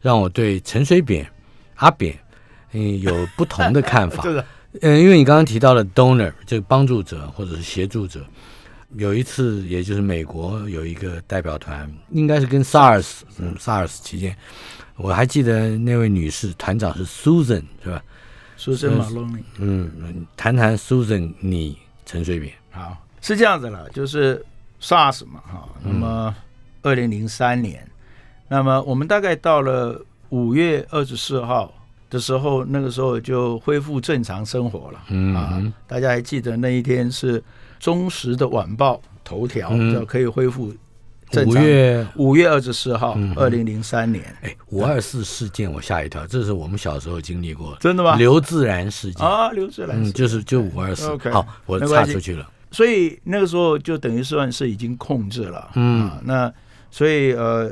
[0.00, 1.26] 让我对陈水扁、
[1.74, 2.16] 阿扁，
[2.72, 4.22] 嗯，有不同的看法。
[4.22, 4.44] 这 个
[4.82, 8.24] 嗯，因为你刚刚提到了 donor 这个帮助者或者是协助者，
[8.94, 14.36] 有一次也就是美国有一个代表团，应该是跟 SARS 嗯 SARS 期间，
[14.96, 18.02] 我还记得那位女士团长是 Susan 是吧？
[18.56, 22.52] 苏生马龙嗯，嗯谈谈 Susan 你陈水扁。
[22.70, 24.44] 好是这样子了，就是
[24.80, 26.34] SARS 嘛哈，那么
[26.82, 27.86] 二零零三年，
[28.48, 31.72] 那么我们大概到了五月二十四号。
[32.08, 35.02] 的时候，那个时候就恢复正常生活了。
[35.08, 37.42] 嗯啊，大家还记得那一天是
[37.78, 40.74] 中时的晚报头条，嗯叫可以恢复
[41.30, 41.62] 正常。
[41.62, 47.76] 五月五月二十四号嗯，二零零三年，哎，五二四事件我吓一跳，这是我们小时候经历过。
[47.80, 48.16] 真的吗？
[48.16, 51.16] 刘自然事件，啊，刘自然嗯，是，就是就五二四。
[51.30, 52.48] 好，我岔出去了。
[52.70, 55.70] 所以那个时候就等于算是已经控制了。
[55.74, 56.52] 嗯啊，那
[56.90, 57.70] 所以呃，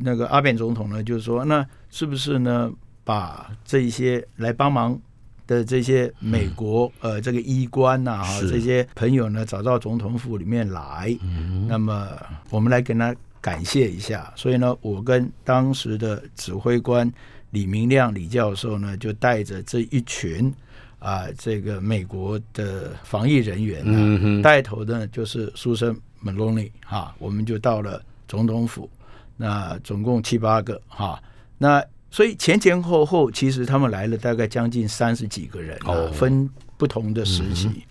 [0.00, 2.70] 那个阿扁总统呢，就是说，那是不是呢，
[3.04, 4.98] 把这一些来帮忙
[5.46, 11.66] 的这些美国、呃这个医官呐、哈这些朋友呢，找到总统府里面来，嗯。
[11.68, 12.08] 那么
[12.50, 14.32] 我们来跟他感谢一下。
[14.36, 17.10] 所以呢，我跟当时的指挥官
[17.50, 20.52] 李明亮李教授呢，就带着这一群
[20.98, 28.90] 啊、这个美国的防疫人员带头的呢就是苏珊 Maloney 哈，我们就到了总统府，
[29.36, 31.22] 那总共七八个哈，
[31.58, 31.84] 那
[32.16, 36.10] 所以前前后后其实他们来了大概将近三十几个人、啊，哦。
[36.14, 36.48] 分
[36.78, 37.84] 不同的时期。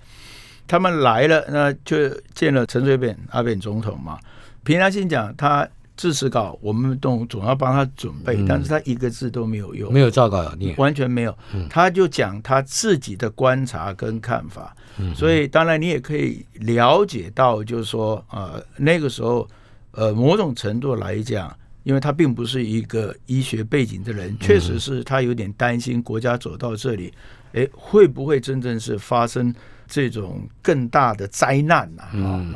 [0.66, 4.18] 他们来了，那就见了陈水扁阿扁总统嘛。
[4.64, 8.48] 平常心讲，他致辞稿我们都总要帮他准备，嗯。
[8.48, 10.76] 但是他一个字都没有用，没有照稿念。
[10.78, 11.38] 完全没有，
[11.70, 14.76] 他就讲他自己的观察跟看法，
[15.14, 19.48] 所以当然你也可以了解到，就是说，呃，那个时候，
[19.92, 27.14] 呃，某种程度来讲，因为他并不是一个医学背景的人，确实是他有点担心国家走到这里，
[27.54, 29.54] 诶，会不会真正是发生
[29.88, 32.04] 这种更大的灾难呐、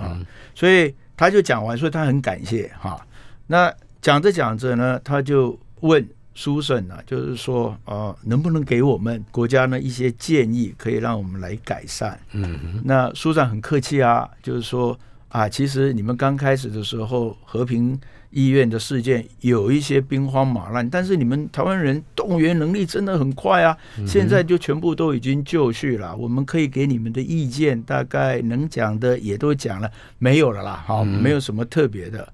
[0.02, 0.20] 啊？
[0.56, 3.00] 所以他就讲完，所以他很感谢哈、
[3.46, 12.18] 那讲着讲着呢，他就问苏沈啊，就是说啊、呃能不能给我们国家呢一些建议，可以让我们来改善？
[12.32, 18.00] 嗯，那苏长很客气啊，就是说啊，其实你们刚开始的时候，和平
[18.32, 26.16] 医院的事件有一些兵荒马乱，但是你们台湾人动员能力真的很快啊，现在就全部都已经就绪了。
[26.16, 32.32] 我们可以给你们的意见，大概能讲的也都讲了，没有了啦，好，没有什么特别的。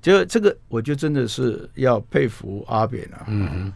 [0.00, 3.72] 就这个，我就真的是要佩服阿扁啊，嗯哼，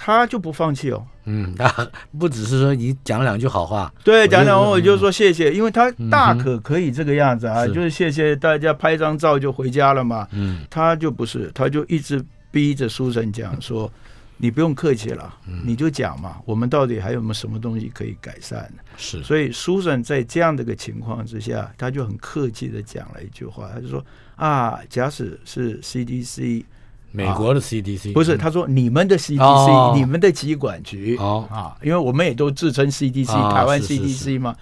[0.00, 1.04] 他就不放弃哦。
[1.24, 1.68] 嗯， 他
[2.16, 10.28] 不只是说你讲两句好话，对，讲两句我就说谢谢，因为他大可可以这个样子啊，是就是谢谢大家拍张照就回家了嘛。
[10.30, 10.60] 嗯。
[10.70, 13.90] 他就不是，他就一直逼着苏神讲说，
[14.36, 15.60] 你不用客气了，嗯。
[15.66, 18.70] 你就讲嘛，我们到底还有没有什么东西可以改善？
[18.96, 24.02] 是，所以苏珊在这样的一个情况之下，他就很客气的讲了一句话，他就说
[24.36, 26.64] 啊，假使是 CDC，
[27.10, 34.54] 美国的 CDC 不是，他说你们的 CDC，、哦你们的疾管局哦啊，因为我们也都自称 CDC，、啊台湾 CDC 嘛。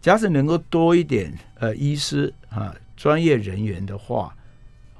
[0.00, 4.34] 假使能够多一点呃医师啊专业人员的话，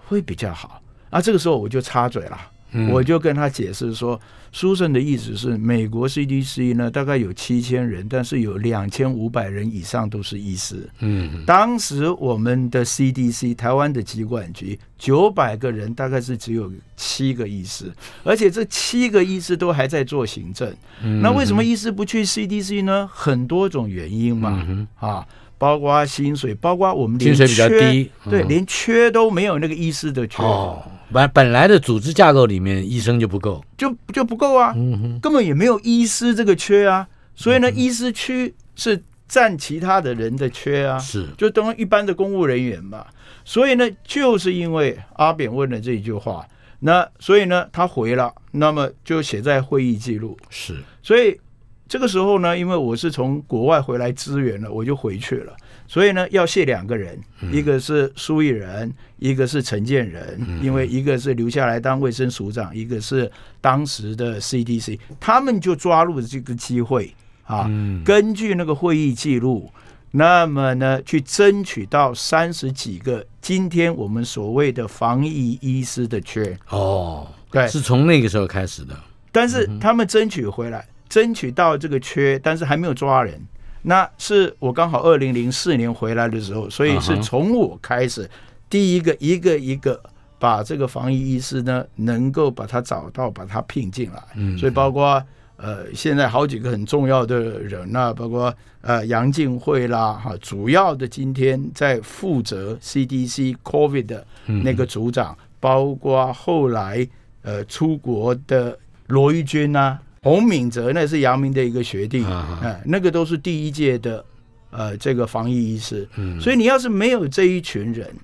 [0.08, 0.82] 会比较好。
[1.11, 2.38] 啊，这个时候我就插嘴了。
[2.72, 2.90] 嗯。
[2.90, 4.20] 我就跟他解释说，
[4.52, 10.88] 书生的意思是，美国 CDC 呢大概有七千人，但是有两千五百人以上都是医师。
[11.00, 11.44] 嗯。
[11.46, 17.92] 当时我们的 CDC 台湾的疾管局九百个人，大概是只有七个医师，
[18.24, 20.74] 而且这七个医师都还在做行政。
[21.02, 21.20] 嗯。
[21.20, 23.09] 那为什么医师不去 CDC 呢？
[23.12, 24.66] 很多种原因嘛，
[24.98, 25.26] 啊，
[25.59, 28.11] 包括薪水，包括我们连薪水比较低。
[28.31, 28.48] 对，嗯。
[28.48, 30.42] 连缺都没有那个医师的缺。
[30.42, 41.27] 哦，本本来的组织架构里面医生就不够，就就不够啊，嗯，根本也没有医师这个缺啊，所以呢，医师区是占其他的人的缺啊，是。
[41.37, 43.07] 就等于一般的公务人员嘛。
[43.44, 46.47] 所以呢，就是因为阿扁问了这一句话，
[46.81, 50.37] 那所以呢，他回了，那么就写在会议记录。
[50.51, 51.40] 是，所以
[51.88, 55.57] 这个时候呢，因为我是从国外回来支援了，我就回去了。
[55.88, 57.18] 所以呢，要谢两个人，
[57.51, 63.29] 一个是苏益仁，一个是陈建仁，因为一个是留下来当卫生署长，一个是
[63.62, 68.05] 当时的 CDC，他们就抓住了这个机会啊，嗯。
[68.05, 69.72] 根据那个会议记录，
[70.11, 78.94] 那么呢，去争取到三十几个今天我们所谓的防疫医师的缺，哦，对，是从那个时候开始的，
[79.33, 83.40] 但是他们争取回来，争取到这个缺，但是还没有抓人。
[83.83, 88.29] 那是我刚好二零零四年回来的时候，所以是从我开始，
[88.69, 90.01] 第一个一个一个
[90.38, 94.23] 把这个防疫医师呢，能够把他找到，把他聘进来。
[94.37, 94.57] 嗯。
[94.59, 95.23] 所以包括
[95.57, 107.05] 呃，现在好几个很重要的人啊包括呃杨静慧啦，哈，主要的今天在负责 CDC COVID 的那个组长，包括后来
[107.43, 114.24] 呃出国的罗玉军呐、洪敏哲那是阳明的一个学弟，啊哎、那个都是第一届的
[114.70, 116.40] 呃这个防疫医师，嗯。
[116.40, 118.14] 所以你要是没有这一群人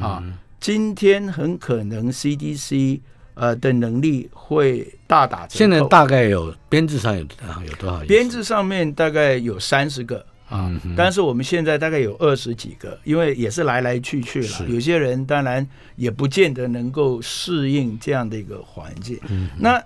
[0.00, 0.22] 啊，
[0.58, 3.00] 今天很可能 CDC
[3.34, 5.58] 呃的能力会大打折扣。
[5.58, 8.00] 现在大概有编制上有啊有多少？
[8.06, 14.66] 编制上面大概有三十个啊，但是我们现在大概有二十几个，因为也是来来去去了，是。
[14.68, 19.18] 有些人当然也不见得能够适应这样的一个环境。
[19.28, 19.80] 嗯那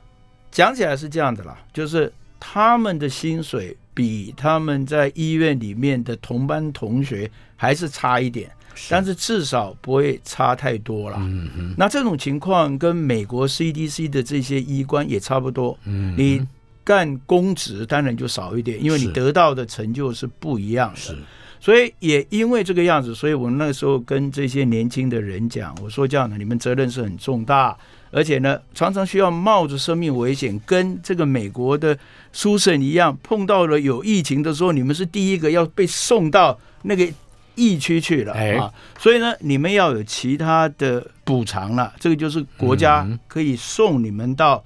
[0.51, 8.51] 讲起来是这样的啦，就是他们的薪水比他们在医院里面的同班同学还是差一点，
[8.89, 11.17] 但是至少不会差太多了。
[11.21, 11.75] 嗯哼。
[11.77, 16.47] 那这种情况跟美国 CDC 的这些医官也差不多，嗯你
[16.83, 20.97] 干公职当然就少一点，因为你得到的成就是不一样的。
[20.97, 21.17] 是。
[21.61, 27.77] 所以也因为这个样子，所以我那时候跟这些年轻的人讲，我说这样的，你们责任是很重大，
[28.11, 31.97] 而且呢，常常需要冒着生命危险，跟这个美国的
[32.33, 37.09] 苏省一样，碰到了有疫情的时候，你们是第一个要被送到那个
[37.55, 38.73] 疫区去了哎啊。
[38.99, 44.63] 所以呢，你们要有其他的补偿了，这个就是国家嗯可以送你们到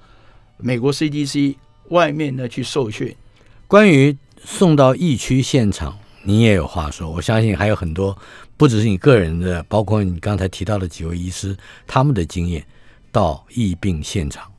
[0.57, 1.57] 美国 CDC
[1.91, 3.15] 外面呢去受训。
[3.67, 7.11] 关于送到疫区现场，你也有话说。
[7.11, 8.17] 我相信还有很多，
[8.57, 12.65] 不只是你个人的，包括你刚才提到的几位医师他们的经验
[13.15, 14.51] 到疫病现场。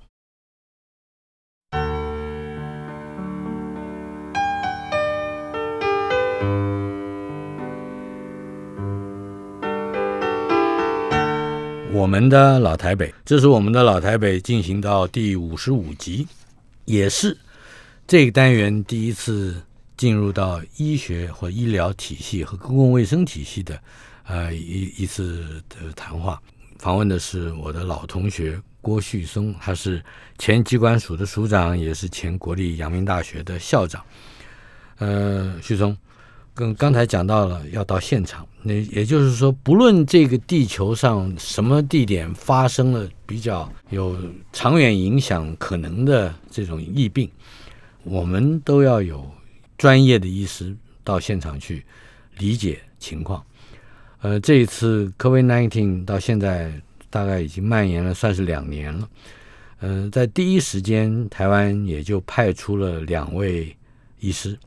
[11.92, 16.26] 我们的老台北，这是我们的老台北进行到第五十五集，
[16.86, 17.38] 也是
[18.08, 19.62] 这个单元第一次
[19.98, 23.78] 进入到医学或医疗体系和公共卫生体系的
[24.26, 26.42] 呃一一次的谈话。
[26.78, 30.04] 访问的是我的老同学郭旭松，他是
[30.38, 34.04] 前机关署的署长，也是前国立阳明大学的校长。
[34.98, 35.98] 呃，旭松，
[36.54, 44.18] 跟刚才讲到了要到现场，那也就是说，不论这个地球上什么地点发生了比较有
[44.54, 47.30] 长远影响可能的这种疫病，
[48.04, 49.30] 我们都要有
[49.78, 51.84] 专业的医师到现场去
[52.38, 53.44] 理解情况。
[54.26, 56.74] 呃，这一次 COVID-19 到现在
[57.12, 59.08] 大概已经蔓延了，算是两年了。
[59.82, 63.78] 呃，在第一时间，台湾也就派出了两位
[64.20, 64.58] 医师，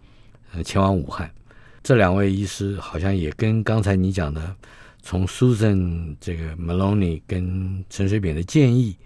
[0.53, 1.29] 呃，前往武汉。
[1.83, 4.55] 这两位医师好像也跟刚才你讲的，
[5.03, 8.97] 从 Susan 这个 Maloney 跟陈水扁的建议，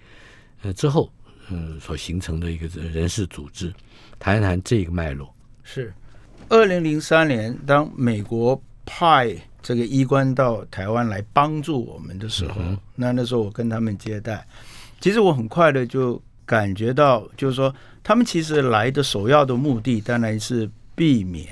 [0.61, 1.11] 呃之后，
[1.49, 3.73] 嗯所形成的一个人事组织，
[4.19, 5.35] 谈一谈这个脉络。
[5.63, 5.95] 是，
[6.51, 12.61] 二零零三年，当美国派这个医官到台湾来帮助我们的时候，
[12.95, 14.47] 那那时候我跟他们接待，
[15.01, 21.49] 其实我很快的就感觉到，就是说他们其实来的首要的目的，当然是避免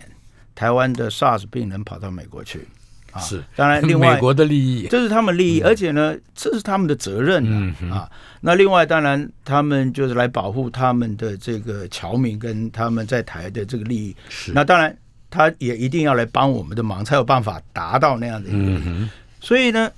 [0.55, 2.67] 台湾的 SARS 病人跑到美国去。
[3.13, 7.45] 啊，是，当然，另外美国的利益，这是他们利益，而且呢，这是他们的责任
[7.91, 8.09] 啊。
[8.41, 14.15] 那另外，当然，他们就是来保护他们的这个侨民跟他们在台的这个利益。
[14.29, 14.97] 是，那当然，
[15.31, 19.09] 他也一定要来帮我们的忙，才有办法达到那样的一个。
[19.41, 19.91] 所以呢，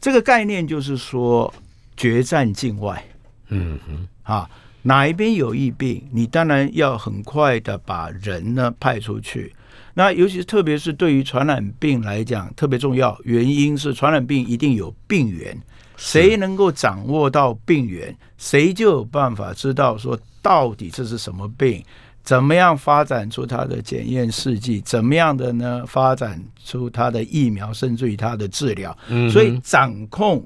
[0.00, 1.52] 这个概念就是说，
[1.96, 3.02] 决战境外。
[3.48, 4.50] 嗯哼，啊，
[4.82, 9.54] 哪一边有疫病，你当然要很快的把人呢派出去。
[9.94, 15.58] 那尤其是特别是对于传染病来讲特别重要，原因是传染病一定有病源，
[15.96, 21.82] 谁能够掌握到病源，谁就有办法知道说到底这是什么病，
[22.26, 28.94] 怎么样发展出它的检验试剂，怎么样的呢发展出它的疫苗，甚至于它的治疗。
[29.32, 30.44] 所以掌控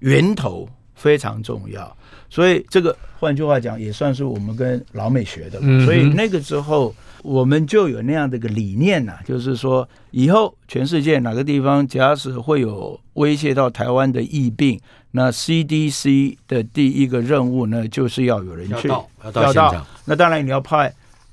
[0.00, 1.96] 源头非常重要。
[2.28, 5.58] 所以这个换句话讲，也算是我们跟老美学的。
[5.86, 6.94] 所以那个之后。
[7.24, 14.80] 我们就有那样的一个理念呐，就是说，以后全世界哪个地方假使会有威胁到台湾的疫病，
[15.12, 20.92] 那 CDC 的第一个任务呢，就是要有人去要到，那当然你要派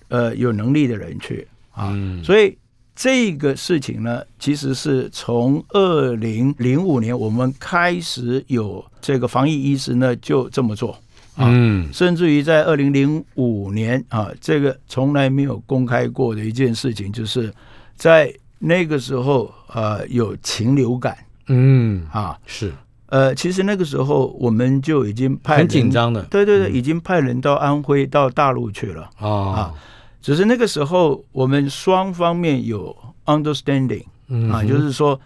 [0.09, 1.97] 呃有能力的人去啊。
[2.23, 2.57] 所以
[2.95, 10.97] 这个事情呢，其实是从二零零五年我们开始有这个防疫医师呢，就这么做。
[11.41, 17.49] 嗯，甚至于在二零零五年啊，这个从来没有公开过的一件事情，就是
[17.95, 22.73] 在那个时候呃有禽流感，嗯啊是，
[23.05, 29.73] 呃其实那个时候我们就已经派很紧张的，对对对，已经派人到安徽到大陆去了啊，
[30.21, 32.95] 只是那个时候我们双方面有
[33.25, 34.05] understanding
[34.51, 35.19] 啊，就是说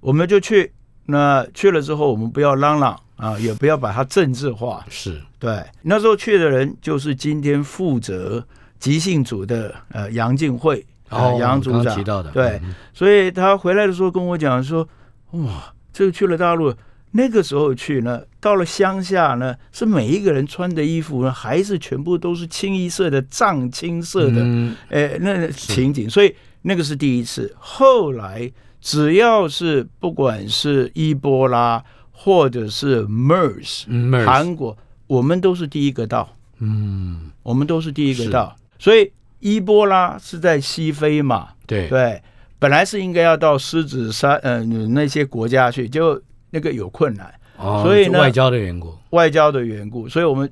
[0.00, 0.72] 我们就去，
[1.06, 2.98] 那去了之后我们不要嚷嚷。
[3.18, 4.86] 啊，也不要把它政治化。
[4.88, 8.46] 是对，那时候去的人就是今天负责
[8.78, 12.30] 即兴组的呃杨静慧啊，杨组长提到的。
[12.30, 12.62] 对，
[12.94, 14.88] 所以他回来的时候跟我讲说，
[15.32, 16.72] 哇，这个去了大陆，
[17.12, 24.42] 那个时候去呢，到了乡下呢，是每一个人穿的衣服呢，还是全部都是清一色的藏青色的，
[24.90, 27.54] 哎，那情景，所以那个是第一次。
[27.58, 28.50] 后来
[28.80, 31.84] 只要是不管是伊波拉。
[32.20, 33.84] 或者是 MERS，
[34.26, 36.28] 韩国，我们都是第一个到，
[36.58, 41.88] 嗯，我们都是第一个到，所以伊波拉是在西非嘛，对。
[41.88, 42.20] 对，
[42.58, 46.20] 本来是应该要到狮子山，呃，那些国家去，就
[46.50, 50.50] 那个有困难，所以呢，外交的缘故，外交的缘故，所以我们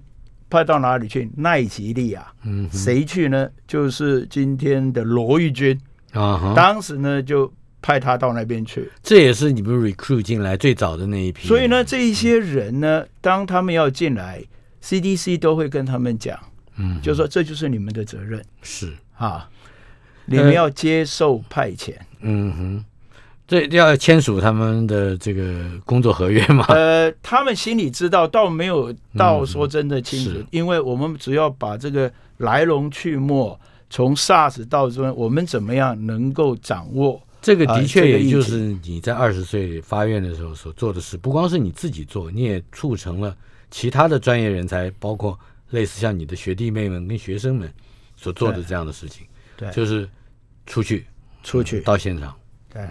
[0.49, 1.31] 派到哪里去？
[1.37, 3.49] 奈及利亚，嗯，谁去呢？
[3.67, 5.79] 就是今天的罗玉军
[6.13, 7.53] 啊，当时呢就。
[7.83, 11.47] 派他到那边去，这也是你们 recruit 进来最早的那一批。
[11.47, 14.43] 所以呢，这一些人呢，当他们要进来
[14.83, 16.37] ，CDC 都会跟他们讲，
[16.79, 19.49] 嗯，就说这就是你们的责任，是啊，
[20.25, 21.95] 你们要接受派遣。
[22.23, 22.85] 嗯哼，
[23.47, 26.65] 这要签署他们的这个工作合约吗？
[26.75, 37.23] 呃，他们心里知道，倒没有到说真的清楚，因为我们只要把这个来龙去脉，从 SARS 到这，我们怎么样能够掌握。
[37.41, 43.37] 这个的确也就是你在二十岁发愿的时候所做的事，不光是你自己做，你也促成了
[43.71, 45.39] 其他的专业人才，包括
[45.71, 47.73] 类似像你的学弟妹们跟学生们
[48.17, 49.25] 所做的这样的事情。
[49.57, 50.09] 对，就是
[50.67, 51.07] 出去，
[51.45, 52.35] 出去到现场。
[52.73, 52.83] 对，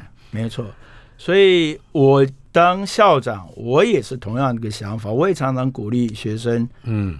[0.43, 0.65] 没错。
[1.17, 7.17] 所以我当校长，我也是同样的一个想法，我也常常鼓励学生，嗯，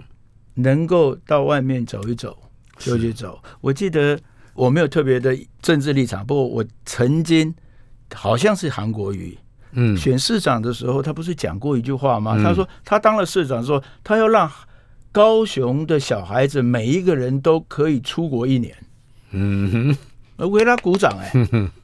[0.54, 2.36] 能够到外面走一走，
[2.78, 3.42] 就去走。
[3.60, 4.18] 我记得。
[4.56, 7.54] 我没有特别的政治立场，不过我曾经
[8.14, 9.36] 好像是韩国瑜，
[9.72, 12.42] 嗯，选市长的时候，他不是讲过一句话吗？
[12.42, 14.50] 他说他当了市长，说他要让
[15.12, 18.74] 高雄的小孩子每一个人都可以出国一年，
[19.32, 19.94] 嗯
[20.38, 21.30] 哼，为他鼓掌哎。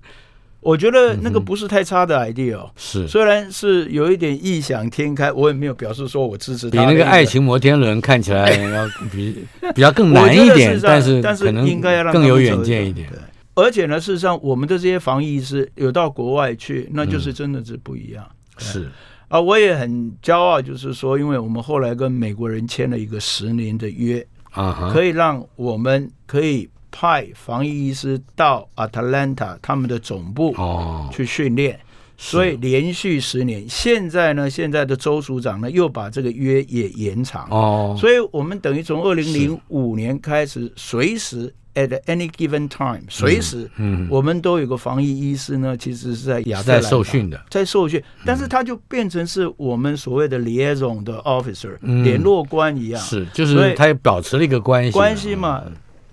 [0.62, 6.70] 我觉得那个不是太差的 idea 哦，是虽然是有一点异想天开，我也没有表示说我支持。
[6.70, 9.44] 比那个爱情摩天轮看起来 要比
[9.74, 13.08] 比较更难一点，但是但是应该要让更有远见一点。
[13.10, 13.18] 对，
[13.54, 18.24] 而且呢，事实上我们的这些防疫是有到国外去，那就是真的是不一样。
[18.56, 18.88] 是
[19.26, 26.68] 啊，我也很骄傲，就是说，因为我们后来跟美国人签了一个十年的约啊，可以让我们可以。
[26.92, 31.80] 派防疫医师到 Atlanta 他们的总部哦去训练，
[32.16, 33.68] 所以连续十年。
[33.68, 37.48] 现在呢，现在的周署长呢又把这个约也延长。
[37.50, 53.00] 哦，所以我们等于从二零零五年开始，随时 at any given time，随时，嗯，我们都有个防疫医师呢，其实是在亚特在受训的，在受训，但是他就变成是我们所谓的 liaison 的 officer，、嗯联络官一样。
[53.00, 55.64] 是，就是他也保持了一个关系，关系嘛。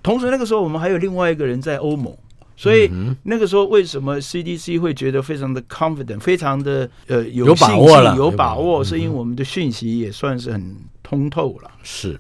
[0.02, 2.16] 同时那个时候我们还有另外一个人在欧盟，
[2.56, 11.72] 所以嗯那个时候为什么 CDC 会觉得非常的 confident，非常的呃有有把握了有有把握是因为我们的讯息也算是很通透了。
[11.84, 12.20] 是。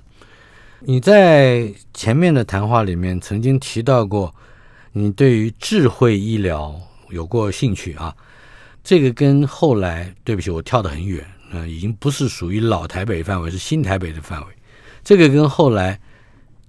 [0.81, 4.33] 你在前面的谈话里面曾经提到过，
[4.93, 6.73] 你对于智慧医疗
[7.09, 8.15] 有过兴趣啊。
[8.81, 11.21] 这个跟后来，对不起，我跳得很远，
[11.51, 14.47] 呃，已经不是属于老台北范围，是新台北的范围。
[15.03, 15.99] 这个跟后来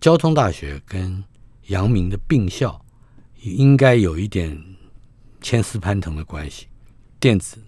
[0.01, 1.23] 交通大学跟
[1.67, 2.81] 阳明的并校
[3.43, 4.59] 应该有一点
[5.43, 6.67] 牵丝攀藤的关系，
[7.19, 7.59] 电子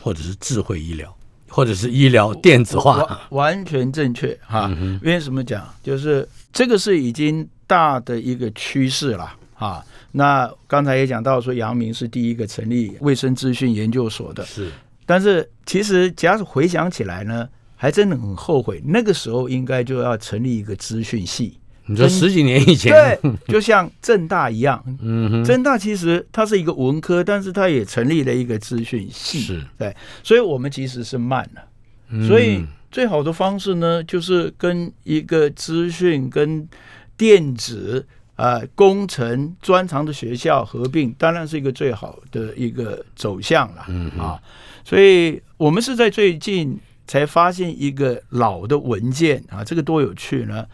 [0.00, 1.14] 或者是智慧医疗，
[1.48, 3.02] 或者是医疗电子化。
[3.02, 4.72] 完完全正确哈。
[4.78, 5.68] 嗯因为什么讲？
[5.82, 9.84] 就是这个是已经大的一个趋势了哈。
[10.12, 14.72] 那刚才也讲到说，阳明是第一个成立卫生资讯研究所的，是，
[15.04, 17.46] 但是其实假如回想起来呢，
[17.76, 21.58] 还真的很后悔，那个时候应该就要成立一个资讯系。
[21.88, 29.40] 你说十几年以前，对，就像正大一样， 嗯哼，正大其实它是一个文科，但是它也成立了一个资讯系。
[29.40, 31.62] 是，对，所以我们其实是慢了。
[32.08, 36.68] 嗯所以最好的方式呢，就是跟一个资讯跟
[37.16, 38.06] 电子
[38.36, 43.84] 啊、呃工程专长的学校合并，当然是一个最好的一个走向了。
[43.88, 44.40] 嗯啊，
[44.84, 50.64] 所以我们是在最近才发现一个老的文件啊，这个多有趣呢！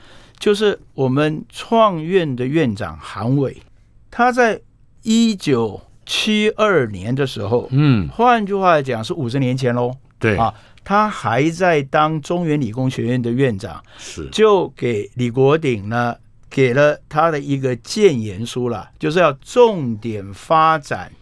[0.43, 3.63] 就是我们创院的院长韩伟，
[4.11, 4.61] 他在
[5.05, 9.95] 一九七二年的时候，嗯，换句话来讲是五十年前喽。
[10.19, 16.17] 对，啊，他还在当中原理工学院的院长，是，就给李国鼎呢
[16.51, 21.13] 给了他的一个建言书了，就是要重点发展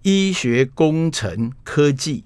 [0.00, 2.24] 医学工程科技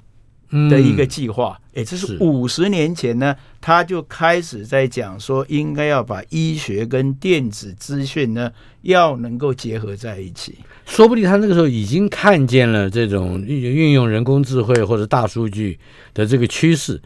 [0.70, 1.59] 的一个计划。
[1.80, 8.50] 诶，这是五十年前呢，他就开始在讲说，应该要把医学跟电子资讯呢
[8.82, 10.56] 要能够结合在一起。
[10.86, 15.78] 说不定他那个时候已经看见了这种运运用人工智慧或者大数据
[16.14, 17.00] 的这个趋势，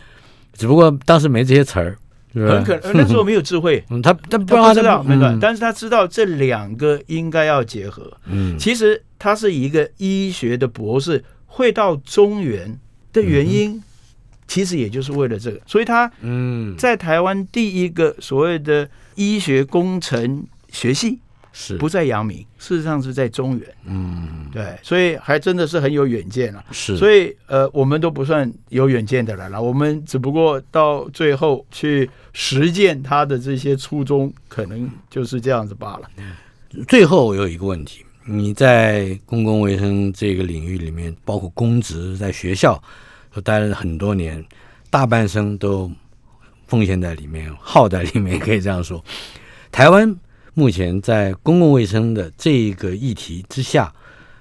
[0.55, 1.97] 只不过当时没这些词儿？
[2.35, 4.45] 很可能那时候没有智慧， 嗯，他他不
[4.75, 8.13] 知道，没错，嗯但是他知道这两个应该要结合。
[8.27, 12.77] 嗯其实他是一个医学的博士，会到中原
[13.13, 13.81] 的原因，
[14.47, 16.77] 其实也就是为了这个，所以他嗯。
[16.77, 21.19] 在台湾第一个所谓的医学工程学系
[21.53, 21.77] 是。
[21.77, 23.69] 不在阳明，事实上是在中原。
[23.87, 24.47] 嗯。
[24.53, 26.65] 对，所以还真的是很有远见了。
[26.71, 36.09] 是，所以呃，我们都不算有远见的人了，我们只不过到最后去实践他的这些初衷，可能就是这样子罢了。
[36.87, 42.81] 最后我有一个问题，你在公共卫生这个领域里面，包括公职，在学校
[43.35, 44.45] 都待了很多年，
[44.91, 45.91] 大半生都
[46.67, 49.05] 奉献在里面， 耗在里面，可以这样说。
[49.73, 50.15] 台湾
[50.55, 53.93] 目前在公共卫生的这一个议题之下，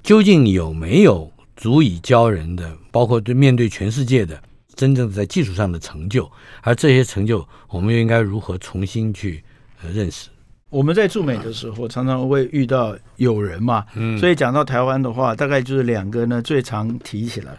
[0.03, 4.39] 究竟有没有足以教人的，包括对面对全世界的
[4.75, 6.29] 真正在技术上的成就？
[6.61, 9.43] 而这些成就，我们又应该如何重新去
[9.81, 10.29] 呃认识？
[10.69, 17.55] 我们在驻美的时候，常常会遇到友人嘛，嗯所以讲到台湾的话，大概就是两个呢最常提起来，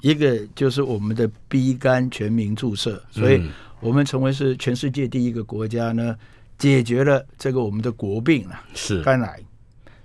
[0.00, 6.16] 一个就是我们的 B 肝全民注射，所以嗯我们成为是全世界第一个国家呢，
[6.58, 9.02] 解决了这个我们的国病啊是。
[9.02, 9.40] 肝癌。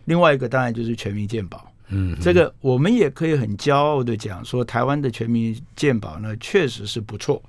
[0.05, 7.41] 另外一个当然就是全民健保，嗯这个我们也可以很骄傲的讲说，台湾的全民健保呢确实是不错。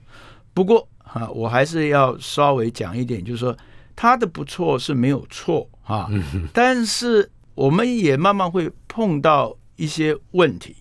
[0.52, 3.56] 不过啊、我还是要稍微讲一点，就是说
[3.94, 6.10] 它的不错是没有错啊、
[6.52, 10.74] 但是我们也慢慢会碰到一些问题，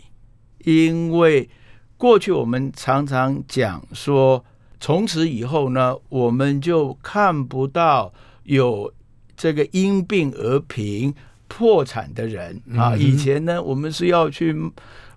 [0.64, 1.50] 因为
[1.98, 4.44] 过去我们常常讲说，
[4.80, 8.12] 从此以后呢，我们就看不到
[8.44, 8.94] 有
[9.36, 11.14] 这个因病而贫。
[11.50, 14.56] 破产的人啊，以前呢，我们是要去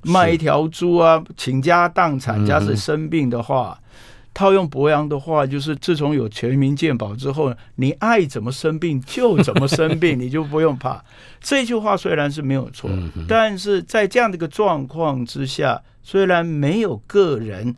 [0.03, 2.45] 卖一条猪啊，倾家荡产。
[2.45, 3.81] 假使生病的话，
[4.37, 11.03] 套用博洋的话，就是自从有全民健保之后，你爱怎么生病就怎么生病， 你就不用怕。
[11.41, 12.91] 这句话虽然是没有错，
[13.26, 17.74] 但是在这样的一个状况之下，虽然没有个人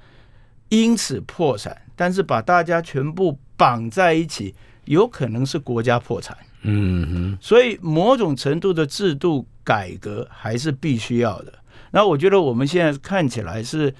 [0.68, 4.52] 因此破产，但是把大家全部绑在一起，
[4.86, 6.36] 有可能是国家破产。
[6.62, 11.52] 嗯哼，所以某种程度的制度改革还是必须要的。
[11.92, 13.94] 那我觉得我们现在看起来是。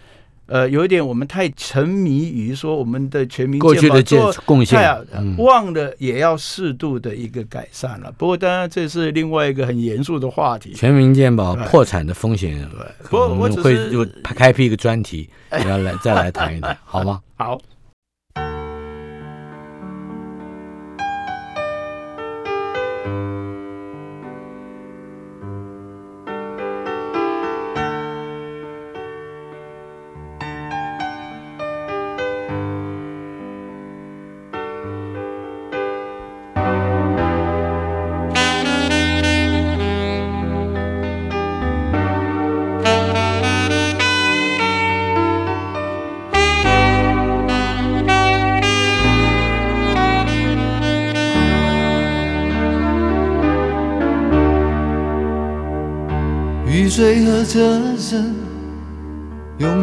[0.48, 4.80] 呃，有一点，我们太沉迷于说我们的全民过去的做贡献，
[5.36, 8.10] 忘了也要适度的一个改善了。
[8.16, 10.72] 不过，当然这是另外一个很严肃的话题。
[10.72, 17.20] 全民健保破产的风险，对不过我们会就开辟一个专题，要来再来谈一谈，好吗？
[17.36, 17.60] 好。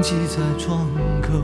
[0.06, 0.86] 挤在窗
[1.20, 1.42] 口，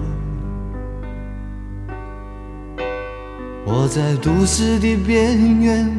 [3.65, 5.89] 我在都市的边缘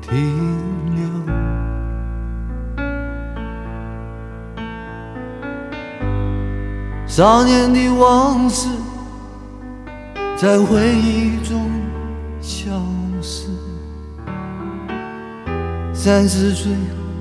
[0.00, 0.14] 停
[0.94, 1.02] 留。
[7.08, 8.68] 少年的往事
[10.36, 11.72] 在回忆中
[12.40, 12.70] 消
[13.20, 13.48] 失，
[15.92, 16.72] 三十岁。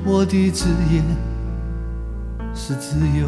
[0.06, 1.02] 我的职业
[2.54, 3.28] 是自由，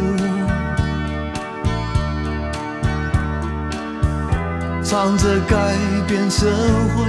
[4.91, 5.73] 唱着改
[6.05, 6.47] 变社
[6.93, 7.05] 会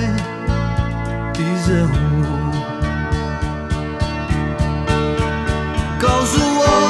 [1.33, 1.91] 的任务，
[5.99, 6.82] 告诉我。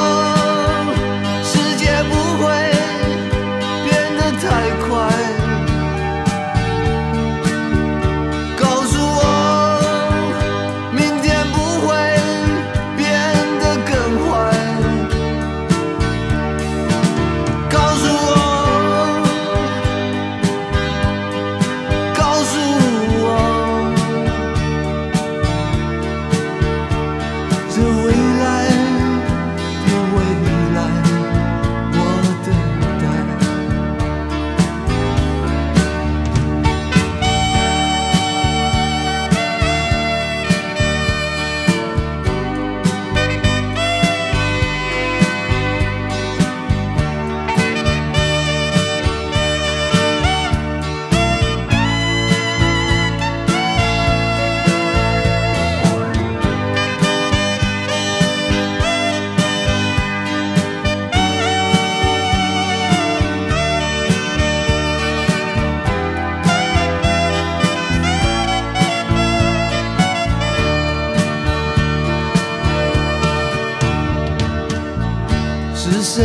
[75.85, 76.23] 是谁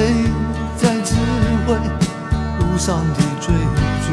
[0.77, 1.17] 在指
[1.67, 1.75] 挥
[2.61, 3.53] 路上的追
[4.05, 4.13] 逐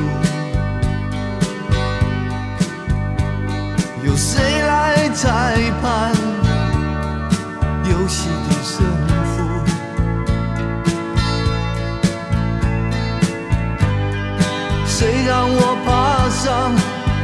[4.03, 6.11] 有谁来裁判
[7.91, 8.83] 游戏的胜
[9.27, 9.35] 负
[14.87, 16.73] 谁让我爬上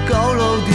[0.08, 0.71] 高楼的